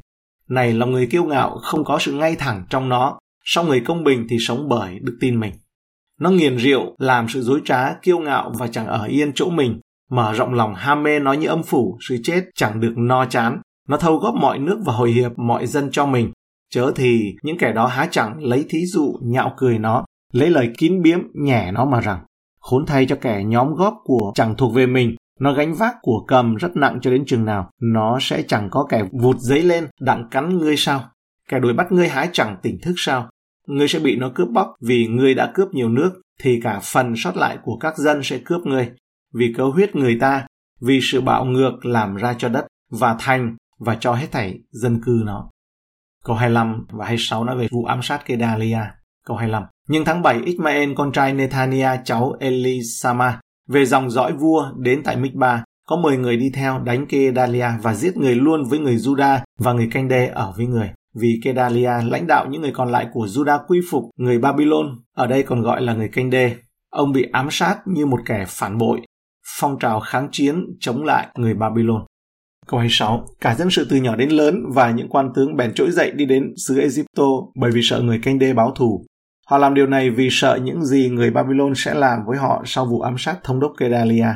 Này 0.49 0.73
là 0.73 0.87
người 0.87 1.07
kiêu 1.07 1.25
ngạo 1.25 1.59
không 1.63 1.85
có 1.85 1.99
sự 1.99 2.13
ngay 2.13 2.37
thẳng 2.37 2.65
trong 2.71 2.89
nó, 2.89 3.19
song 3.45 3.69
người 3.69 3.81
công 3.81 4.05
bình 4.05 4.27
thì 4.31 4.37
sống 4.41 4.69
bởi 4.69 4.99
đức 5.03 5.19
tin 5.21 5.41
mình. 5.41 5.53
Nó 6.21 6.31
nghiền 6.31 6.57
rượu, 6.57 6.95
làm 6.99 7.29
sự 7.29 7.43
dối 7.43 7.61
trá, 7.65 7.95
kiêu 8.03 8.19
ngạo 8.19 8.53
và 8.59 8.69
chẳng 8.69 8.87
ở 8.87 9.05
yên 9.05 9.33
chỗ 9.35 9.51
mình, 9.51 9.81
mở 10.11 10.33
rộng 10.33 10.55
lòng 10.55 10.75
ham 10.75 11.03
mê 11.03 11.19
nó 11.19 11.33
như 11.33 11.49
âm 11.49 11.63
phủ, 11.63 11.99
sự 12.09 12.17
chết 12.23 12.45
chẳng 12.55 12.81
được 12.81 12.95
no 12.97 13.25
chán. 13.25 13.61
Nó 13.89 13.97
thâu 13.97 14.17
góp 14.17 14.35
mọi 14.35 14.59
nước 14.59 14.79
và 14.85 14.93
hồi 14.93 15.11
hiệp 15.11 15.33
mọi 15.39 15.67
dân 15.67 15.89
cho 15.93 16.07
mình. 16.07 16.33
Chớ 16.71 16.93
thì 16.97 17.35
những 17.43 17.59
kẻ 17.59 17.73
đó 17.73 17.87
há 17.87 18.09
chẳng 18.11 18.45
lấy 18.45 18.65
thí 18.69 18.87
dụ 18.87 19.19
nhạo 19.23 19.55
cười 19.57 19.79
nó, 19.79 20.05
lấy 20.33 20.51
lời 20.51 20.71
kín 20.79 21.03
biếm 21.03 21.19
nhẻ 21.35 21.73
nó 21.73 21.85
mà 21.85 22.01
rằng 22.01 22.21
khốn 22.61 22.87
thay 22.87 23.07
cho 23.07 23.17
kẻ 23.21 23.45
nhóm 23.45 23.75
góp 23.75 23.95
của 24.05 24.33
chẳng 24.35 24.55
thuộc 24.57 24.75
về 24.75 24.87
mình 24.87 25.17
nó 25.41 25.53
gánh 25.53 25.75
vác 25.75 25.95
của 26.03 26.25
cầm 26.29 26.55
rất 26.55 26.77
nặng 26.77 26.99
cho 27.03 27.11
đến 27.11 27.25
chừng 27.27 27.45
nào 27.45 27.71
nó 27.81 28.19
sẽ 28.21 28.43
chẳng 28.49 28.69
có 28.71 28.87
kẻ 28.89 29.03
vụt 29.13 29.37
giấy 29.39 29.63
lên 29.63 29.89
đặng 30.01 30.29
cắn 30.31 30.59
ngươi 30.59 30.77
sao 30.77 31.05
kẻ 31.49 31.59
đuổi 31.59 31.73
bắt 31.73 31.93
ngươi 31.93 32.09
hái 32.09 32.29
chẳng 32.33 32.57
tỉnh 32.63 32.79
thức 32.83 32.95
sao 32.97 33.29
ngươi 33.77 33.89
sẽ 33.89 33.99
bị 33.99 34.17
nó 34.17 34.31
cướp 34.35 34.49
bóc 34.49 34.75
vì 34.81 35.07
ngươi 35.07 35.35
đã 35.35 35.51
cướp 35.55 35.69
nhiều 35.75 35.89
nước 35.89 36.13
thì 36.43 36.61
cả 36.63 36.81
phần 36.83 37.17
sót 37.17 37.37
lại 37.37 37.59
của 37.63 37.77
các 37.77 37.99
dân 37.99 38.23
sẽ 38.23 38.39
cướp 38.45 38.61
ngươi 38.61 38.91
vì 39.35 39.55
cớ 39.57 39.65
huyết 39.65 39.97
người 39.97 40.17
ta 40.21 40.47
vì 40.81 41.01
sự 41.03 41.21
bạo 41.21 41.45
ngược 41.45 41.87
làm 41.87 42.17
ra 42.17 42.35
cho 42.39 42.49
đất 42.49 42.67
và 42.91 43.17
thành 43.19 43.57
và 43.79 43.97
cho 44.01 44.15
hết 44.15 44.33
thảy 44.33 44.59
dân 44.71 45.01
cư 45.05 45.23
nó. 45.25 45.51
Câu 46.25 46.37
25 46.37 46.87
và 46.91 47.05
26 47.05 47.45
nói 47.45 47.57
về 47.57 47.69
vụ 47.71 47.85
ám 47.85 48.03
sát 48.03 48.27
Kedalia. 48.27 48.81
Câu 49.27 49.37
25. 49.37 49.63
Nhưng 49.89 50.05
tháng 50.05 50.23
7, 50.23 50.41
Ismael 50.45 50.93
con 50.97 51.13
trai 51.13 51.33
Nethania 51.35 51.89
cháu 52.05 52.37
Elisama 52.41 53.41
về 53.69 53.85
dòng 53.85 54.11
dõi 54.11 54.33
vua 54.33 54.73
đến 54.77 55.03
tại 55.05 55.17
Mikba, 55.17 55.65
có 55.87 55.97
10 55.97 56.17
người 56.17 56.37
đi 56.37 56.51
theo 56.55 56.79
đánh 56.79 57.07
Kedalia 57.07 57.69
và 57.83 57.95
giết 57.95 58.17
người 58.17 58.35
luôn 58.35 58.65
với 58.65 58.79
người 58.79 58.97
Juda 58.97 59.39
và 59.59 59.73
người 59.73 59.89
canh 59.93 60.09
đê 60.09 60.27
ở 60.27 60.53
với 60.57 60.67
người. 60.67 60.91
Vì 61.15 61.41
Kedalia 61.43 61.93
lãnh 62.05 62.27
đạo 62.27 62.47
những 62.51 62.63
người 62.63 62.73
còn 62.75 62.93
lại 62.93 63.07
của 63.13 63.27
Judah 63.27 63.59
quy 63.69 63.81
phục 63.91 64.05
người 64.17 64.39
Babylon, 64.39 64.87
ở 65.15 65.27
đây 65.27 65.43
còn 65.43 65.63
gọi 65.63 65.83
là 65.83 65.95
người 65.95 66.09
canh 66.09 66.31
đê. 66.31 66.57
Ông 66.91 67.13
bị 67.13 67.27
ám 67.33 67.49
sát 67.51 67.79
như 67.87 68.07
một 68.07 68.21
kẻ 68.27 68.45
phản 68.49 68.79
bội, 68.79 69.01
phong 69.59 69.79
trào 69.79 70.01
kháng 70.01 70.29
chiến 70.33 70.67
chống 70.81 71.05
lại 71.05 71.29
người 71.37 71.55
Babylon. 71.55 72.05
Câu 72.67 72.81
26. 72.81 73.27
Cả 73.41 73.55
dân 73.55 73.71
sự 73.71 73.87
từ 73.91 73.97
nhỏ 73.97 74.17
đến 74.17 74.31
lớn 74.31 74.63
và 74.75 74.91
những 74.91 75.09
quan 75.09 75.29
tướng 75.35 75.57
bèn 75.57 75.73
trỗi 75.75 75.91
dậy 75.91 76.11
đi 76.11 76.25
đến 76.25 76.53
xứ 76.67 76.81
Egypto 76.81 77.25
bởi 77.55 77.71
vì 77.71 77.81
sợ 77.83 78.01
người 78.01 78.21
canh 78.23 78.39
đê 78.39 78.53
báo 78.53 78.73
thù. 78.77 79.05
Họ 79.47 79.59
làm 79.59 79.75
điều 79.75 79.87
này 79.87 80.11
vì 80.11 80.29
sợ 80.31 80.59
những 80.63 80.85
gì 80.85 81.09
người 81.09 81.31
Babylon 81.31 81.73
sẽ 81.77 81.95
làm 81.95 82.19
với 82.27 82.39
họ 82.39 82.63
sau 82.67 82.87
vụ 82.87 83.01
ám 83.01 83.15
sát 83.19 83.45
thống 83.45 83.61
đốc 83.61 83.73
Kedalia. 83.79 84.27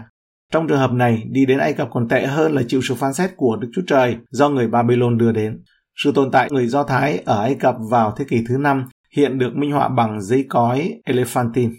Trong 0.53 0.69
trường 0.69 0.79
hợp 0.79 0.93
này, 0.93 1.23
đi 1.31 1.47
đến 1.47 1.59
Ai 1.59 1.73
Cập 1.73 1.89
còn 1.91 2.09
tệ 2.09 2.27
hơn 2.27 2.53
là 2.53 2.63
chịu 2.69 2.81
sự 2.83 2.95
phán 2.95 3.15
xét 3.15 3.31
của 3.37 3.57
Đức 3.57 3.69
Chúa 3.75 3.83
Trời 3.87 4.17
do 4.31 4.49
người 4.49 4.69
Babylon 4.69 5.19
đưa 5.19 5.33
đến. 5.33 5.63
Sự 5.97 6.13
tồn 6.15 6.31
tại 6.31 6.49
người 6.51 6.67
Do 6.67 6.85
Thái 6.85 7.19
ở 7.19 7.43
Ai 7.43 7.55
Cập 7.55 7.77
vào 7.91 8.15
thế 8.17 8.25
kỷ 8.29 8.45
thứ 8.49 8.57
năm 8.57 8.89
hiện 9.17 9.39
được 9.39 9.57
minh 9.57 9.73
họa 9.73 9.89
bằng 9.89 10.23
giấy 10.23 10.47
cói 10.49 11.01
Elephantine. 11.05 11.73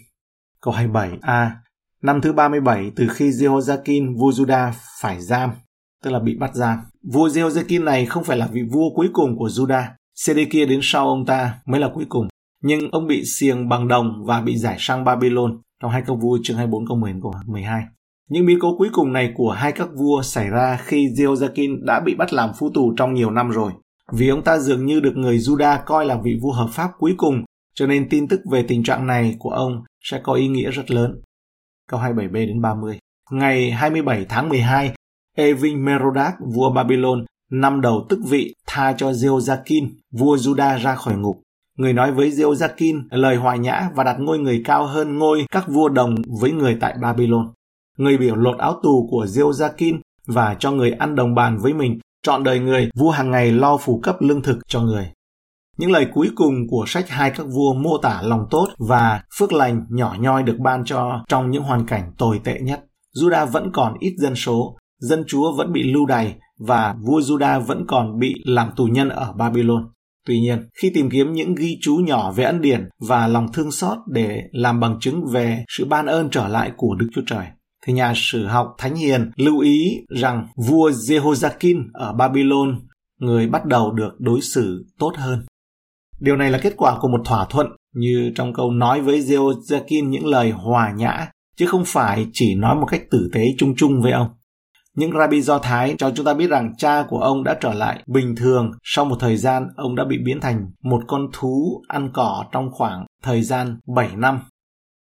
Câu 0.60 0.74
27 0.74 1.18
A. 1.22 1.56
Năm 2.02 2.20
thứ 2.20 2.32
37 2.32 2.92
từ 2.96 3.08
khi 3.08 3.30
Jehoiakim 3.30 4.16
vua 4.18 4.30
Juda 4.30 4.70
phải 5.00 5.20
giam, 5.20 5.50
tức 6.04 6.10
là 6.10 6.18
bị 6.18 6.36
bắt 6.36 6.54
giam. 6.54 6.78
Vua 7.12 7.28
Jehoiakim 7.28 7.84
này 7.84 8.06
không 8.06 8.24
phải 8.24 8.36
là 8.36 8.46
vị 8.46 8.62
vua 8.72 8.90
cuối 8.94 9.08
cùng 9.12 9.38
của 9.38 9.48
Juda. 9.48 9.82
Sedekia 10.14 10.66
đến 10.66 10.80
sau 10.82 11.08
ông 11.08 11.26
ta 11.26 11.54
mới 11.66 11.80
là 11.80 11.90
cuối 11.94 12.06
cùng 12.08 12.28
nhưng 12.62 12.90
ông 12.90 13.06
bị 13.06 13.24
xiềng 13.24 13.68
bằng 13.68 13.88
đồng 13.88 14.24
và 14.26 14.40
bị 14.40 14.56
giải 14.56 14.76
sang 14.78 15.04
Babylon 15.04 15.60
trong 15.82 15.90
hai 15.90 16.02
câu 16.06 16.16
vua 16.16 16.38
chương 16.42 16.56
24 16.56 16.86
câu 16.86 16.96
10 16.96 17.14
câu 17.22 17.32
12. 17.46 17.82
Những 18.30 18.46
biến 18.46 18.58
cố 18.60 18.76
cuối 18.78 18.88
cùng 18.92 19.12
này 19.12 19.32
của 19.34 19.50
hai 19.50 19.72
các 19.72 19.88
vua 19.94 20.22
xảy 20.22 20.48
ra 20.48 20.78
khi 20.84 21.08
Jehoiakim 21.16 21.84
đã 21.84 22.00
bị 22.00 22.14
bắt 22.14 22.32
làm 22.32 22.50
phu 22.58 22.70
tù 22.74 22.94
trong 22.96 23.14
nhiều 23.14 23.30
năm 23.30 23.50
rồi. 23.50 23.72
Vì 24.12 24.28
ông 24.28 24.42
ta 24.42 24.58
dường 24.58 24.86
như 24.86 25.00
được 25.00 25.16
người 25.16 25.38
Juda 25.38 25.78
coi 25.86 26.06
là 26.06 26.20
vị 26.24 26.38
vua 26.42 26.52
hợp 26.52 26.68
pháp 26.72 26.90
cuối 26.98 27.14
cùng, 27.16 27.44
cho 27.74 27.86
nên 27.86 28.08
tin 28.08 28.28
tức 28.28 28.40
về 28.50 28.64
tình 28.68 28.82
trạng 28.82 29.06
này 29.06 29.36
của 29.38 29.50
ông 29.50 29.84
sẽ 30.02 30.20
có 30.22 30.32
ý 30.32 30.48
nghĩa 30.48 30.70
rất 30.70 30.90
lớn. 30.90 31.20
Câu 31.88 32.00
27b 32.00 32.32
đến 32.32 32.62
30. 32.62 32.98
Ngày 33.30 33.70
27 33.70 34.26
tháng 34.28 34.48
12, 34.48 34.94
Evin 35.36 35.84
Merodach, 35.84 36.34
vua 36.54 36.72
Babylon, 36.72 37.24
năm 37.50 37.80
đầu 37.80 38.06
tức 38.08 38.18
vị 38.28 38.54
tha 38.66 38.92
cho 38.92 39.10
Zeozakin, 39.10 39.88
vua 40.12 40.36
Juda 40.36 40.78
ra 40.78 40.94
khỏi 40.94 41.16
ngục 41.16 41.42
Người 41.76 41.92
nói 41.92 42.12
với 42.12 42.30
Zeozakin 42.30 43.02
lời 43.10 43.36
hòa 43.36 43.56
nhã 43.56 43.88
và 43.94 44.04
đặt 44.04 44.16
ngôi 44.20 44.38
người 44.38 44.62
cao 44.64 44.86
hơn 44.86 45.18
ngôi 45.18 45.46
các 45.52 45.68
vua 45.68 45.88
đồng 45.88 46.14
với 46.40 46.52
người 46.52 46.76
tại 46.80 46.94
Babylon. 47.02 47.52
Người 47.98 48.18
biểu 48.18 48.36
lột 48.36 48.58
áo 48.58 48.80
tù 48.82 49.08
của 49.10 49.24
Zeozakin 49.24 49.98
và 50.26 50.56
cho 50.58 50.70
người 50.70 50.90
ăn 50.90 51.14
đồng 51.14 51.34
bàn 51.34 51.58
với 51.58 51.72
mình, 51.72 51.98
chọn 52.26 52.44
đời 52.44 52.58
người, 52.58 52.90
vua 52.94 53.10
hàng 53.10 53.30
ngày 53.30 53.52
lo 53.52 53.76
phủ 53.76 54.00
cấp 54.02 54.16
lương 54.20 54.42
thực 54.42 54.58
cho 54.68 54.80
người. 54.80 55.10
Những 55.78 55.90
lời 55.90 56.06
cuối 56.14 56.30
cùng 56.34 56.54
của 56.68 56.84
sách 56.86 57.08
hai 57.08 57.30
các 57.30 57.46
vua 57.46 57.74
mô 57.74 57.98
tả 58.02 58.22
lòng 58.22 58.46
tốt 58.50 58.68
và 58.78 59.22
phước 59.38 59.52
lành 59.52 59.86
nhỏ 59.90 60.16
nhoi 60.20 60.42
được 60.42 60.56
ban 60.58 60.84
cho 60.84 61.24
trong 61.28 61.50
những 61.50 61.62
hoàn 61.62 61.86
cảnh 61.86 62.12
tồi 62.18 62.40
tệ 62.44 62.60
nhất. 62.60 62.84
Judah 63.20 63.46
vẫn 63.46 63.70
còn 63.72 63.94
ít 64.00 64.14
dân 64.18 64.34
số, 64.34 64.76
dân 65.00 65.24
chúa 65.26 65.56
vẫn 65.56 65.72
bị 65.72 65.92
lưu 65.92 66.06
đày 66.06 66.34
và 66.58 66.94
vua 67.06 67.20
Judah 67.20 67.60
vẫn 67.60 67.84
còn 67.88 68.18
bị 68.18 68.34
làm 68.44 68.70
tù 68.76 68.84
nhân 68.84 69.08
ở 69.08 69.32
Babylon. 69.32 69.88
Tuy 70.26 70.40
nhiên, 70.40 70.68
khi 70.82 70.90
tìm 70.94 71.10
kiếm 71.10 71.32
những 71.32 71.54
ghi 71.54 71.78
chú 71.82 71.96
nhỏ 71.96 72.32
về 72.32 72.44
ân 72.44 72.60
điển 72.60 72.88
và 73.08 73.26
lòng 73.26 73.52
thương 73.52 73.70
xót 73.70 73.98
để 74.12 74.42
làm 74.52 74.80
bằng 74.80 74.96
chứng 75.00 75.24
về 75.32 75.64
sự 75.68 75.84
ban 75.84 76.06
ơn 76.06 76.30
trở 76.30 76.48
lại 76.48 76.72
của 76.76 76.94
Đức 76.94 77.08
Chúa 77.14 77.22
Trời, 77.26 77.46
thì 77.86 77.92
nhà 77.92 78.12
sử 78.16 78.46
học 78.46 78.74
Thánh 78.78 78.94
Hiền 78.94 79.30
lưu 79.36 79.58
ý 79.58 80.00
rằng 80.08 80.46
vua 80.56 80.90
Jehoiakim 80.90 81.84
ở 81.92 82.12
Babylon, 82.12 82.80
người 83.20 83.48
bắt 83.48 83.64
đầu 83.64 83.92
được 83.92 84.20
đối 84.20 84.40
xử 84.40 84.84
tốt 84.98 85.12
hơn. 85.16 85.44
Điều 86.20 86.36
này 86.36 86.50
là 86.50 86.58
kết 86.62 86.74
quả 86.76 86.98
của 87.00 87.08
một 87.08 87.20
thỏa 87.24 87.46
thuận 87.50 87.66
như 87.94 88.32
trong 88.34 88.54
câu 88.54 88.70
nói 88.70 89.00
với 89.00 89.20
Jehoiakim 89.20 90.08
những 90.08 90.26
lời 90.26 90.50
hòa 90.50 90.92
nhã, 90.96 91.28
chứ 91.56 91.66
không 91.66 91.82
phải 91.86 92.26
chỉ 92.32 92.54
nói 92.54 92.76
một 92.76 92.86
cách 92.86 93.02
tử 93.10 93.30
tế 93.32 93.44
chung 93.58 93.74
chung 93.76 94.02
với 94.02 94.12
ông. 94.12 94.28
Những 94.94 95.10
rabbi 95.18 95.40
Do 95.40 95.58
Thái 95.58 95.94
cho 95.98 96.10
chúng 96.10 96.26
ta 96.26 96.34
biết 96.34 96.50
rằng 96.50 96.72
cha 96.78 97.04
của 97.08 97.18
ông 97.18 97.44
đã 97.44 97.56
trở 97.60 97.72
lại 97.72 98.02
bình 98.06 98.34
thường 98.36 98.70
sau 98.82 99.04
một 99.04 99.16
thời 99.20 99.36
gian 99.36 99.68
ông 99.76 99.96
đã 99.96 100.04
bị 100.04 100.16
biến 100.24 100.40
thành 100.40 100.70
một 100.82 101.02
con 101.06 101.26
thú 101.32 101.82
ăn 101.88 102.10
cỏ 102.14 102.44
trong 102.52 102.70
khoảng 102.72 103.06
thời 103.22 103.42
gian 103.42 103.78
7 103.96 104.08
năm. 104.16 104.40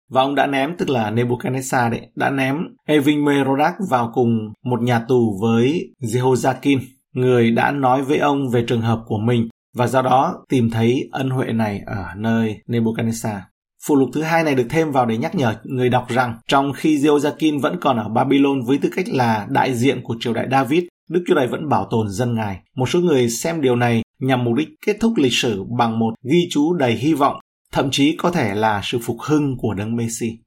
Và 0.10 0.22
ông 0.22 0.36
đã 0.36 0.48
ném, 0.48 0.78
tức 0.78 0.90
là 0.90 1.12
Nebuchadnezzar 1.12 1.90
đấy, 1.90 2.02
đã 2.16 2.30
ném 2.30 2.56
Evin 2.86 3.26
Merodach 3.26 3.76
vào 3.90 4.12
cùng 4.14 4.54
một 4.66 4.82
nhà 4.82 5.00
tù 5.08 5.40
với 5.42 5.94
Jehoiakim, 6.02 6.80
người 7.14 7.52
đã 7.52 7.72
nói 7.72 8.04
với 8.04 8.18
ông 8.18 8.50
về 8.50 8.66
trường 8.68 8.82
hợp 8.82 9.00
của 9.06 9.18
mình 9.18 9.48
và 9.76 9.88
do 9.88 10.02
đó 10.02 10.46
tìm 10.50 10.70
thấy 10.70 11.10
ân 11.12 11.30
huệ 11.30 11.46
này 11.46 11.82
ở 11.86 12.06
nơi 12.18 12.56
Nebuchadnezzar. 12.68 13.40
Phụ 13.88 13.96
lục 13.96 14.10
thứ 14.14 14.22
hai 14.22 14.44
này 14.44 14.56
được 14.56 14.68
thêm 14.70 14.92
vào 14.92 15.06
để 15.06 15.18
nhắc 15.18 15.36
nhở 15.36 15.56
người 15.64 15.90
đọc 15.90 16.06
rằng 16.10 16.38
trong 16.48 16.74
khi 16.74 16.98
Jehoiakim 16.98 17.60
vẫn 17.60 17.78
còn 17.82 17.98
ở 17.98 18.10
Babylon 18.10 18.62
với 18.66 18.78
tư 18.78 18.90
cách 18.96 19.06
là 19.10 19.48
đại 19.50 19.74
diện 19.74 20.02
của 20.04 20.16
triều 20.20 20.34
đại 20.34 20.48
David, 20.52 20.84
Đức 21.10 21.24
Chúa 21.28 21.36
Trời 21.36 21.48
vẫn 21.48 21.70
bảo 21.70 21.88
tồn 21.92 22.10
dân 22.10 22.36
Ngài. 22.36 22.60
Một 22.76 22.90
số 22.90 23.00
người 23.00 23.30
xem 23.30 23.62
điều 23.62 23.76
này 23.76 24.02
nhằm 24.20 24.44
mục 24.44 24.54
đích 24.58 24.70
kết 24.86 24.98
thúc 25.00 25.14
lịch 25.18 25.34
sử 25.34 25.64
bằng 25.78 26.00
một 26.00 26.14
ghi 26.32 26.48
chú 26.52 26.74
đầy 26.74 26.94
hy 26.94 27.14
vọng, 27.14 27.36
thậm 27.78 27.92
chí 27.92 28.16
có 28.18 28.32
thể 28.32 28.56
là 28.56 28.82
sự 28.84 29.00
phục 29.04 29.18
hưng 29.22 29.58
của 29.58 29.74
đấng 29.74 29.96
Messi. 29.96 30.38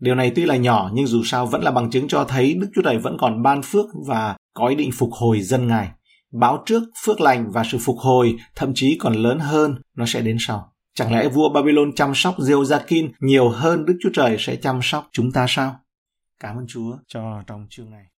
Điều 0.00 0.14
này 0.14 0.32
tuy 0.34 0.44
là 0.44 0.56
nhỏ 0.56 0.90
nhưng 0.94 1.06
dù 1.06 1.22
sao 1.24 1.46
vẫn 1.46 1.62
là 1.62 1.70
bằng 1.70 1.90
chứng 1.90 2.08
cho 2.08 2.24
thấy 2.24 2.54
Đức 2.54 2.68
Chúa 2.74 2.82
Trời 2.82 2.98
vẫn 2.98 3.16
còn 3.20 3.42
ban 3.42 3.62
phước 3.62 3.86
và 4.06 4.36
có 4.54 4.66
ý 4.66 4.76
định 4.76 4.90
phục 4.92 5.12
hồi 5.12 5.40
dân 5.40 5.66
Ngài. 5.66 5.90
Báo 6.32 6.62
trước, 6.66 6.82
phước 7.04 7.20
lành 7.20 7.50
và 7.52 7.64
sự 7.64 7.78
phục 7.80 7.98
hồi 7.98 8.36
thậm 8.56 8.72
chí 8.74 8.98
còn 9.00 9.14
lớn 9.14 9.38
hơn, 9.38 9.74
nó 9.96 10.06
sẽ 10.06 10.20
đến 10.20 10.36
sau. 10.40 10.72
Chẳng 10.94 11.12
lẽ 11.12 11.28
vua 11.28 11.48
Babylon 11.48 11.94
chăm 11.94 12.14
sóc 12.14 12.38
Jehoiakim 12.38 13.08
nhiều 13.20 13.48
hơn 13.48 13.84
Đức 13.84 13.94
Chúa 14.02 14.10
Trời 14.14 14.36
sẽ 14.38 14.56
chăm 14.56 14.80
sóc 14.82 15.08
chúng 15.12 15.32
ta 15.32 15.46
sao? 15.48 15.76
Cảm 16.40 16.56
ơn 16.56 16.66
Chúa 16.68 16.96
cho 17.06 17.42
trong 17.46 17.66
chương 17.70 17.90
này. 17.90 18.04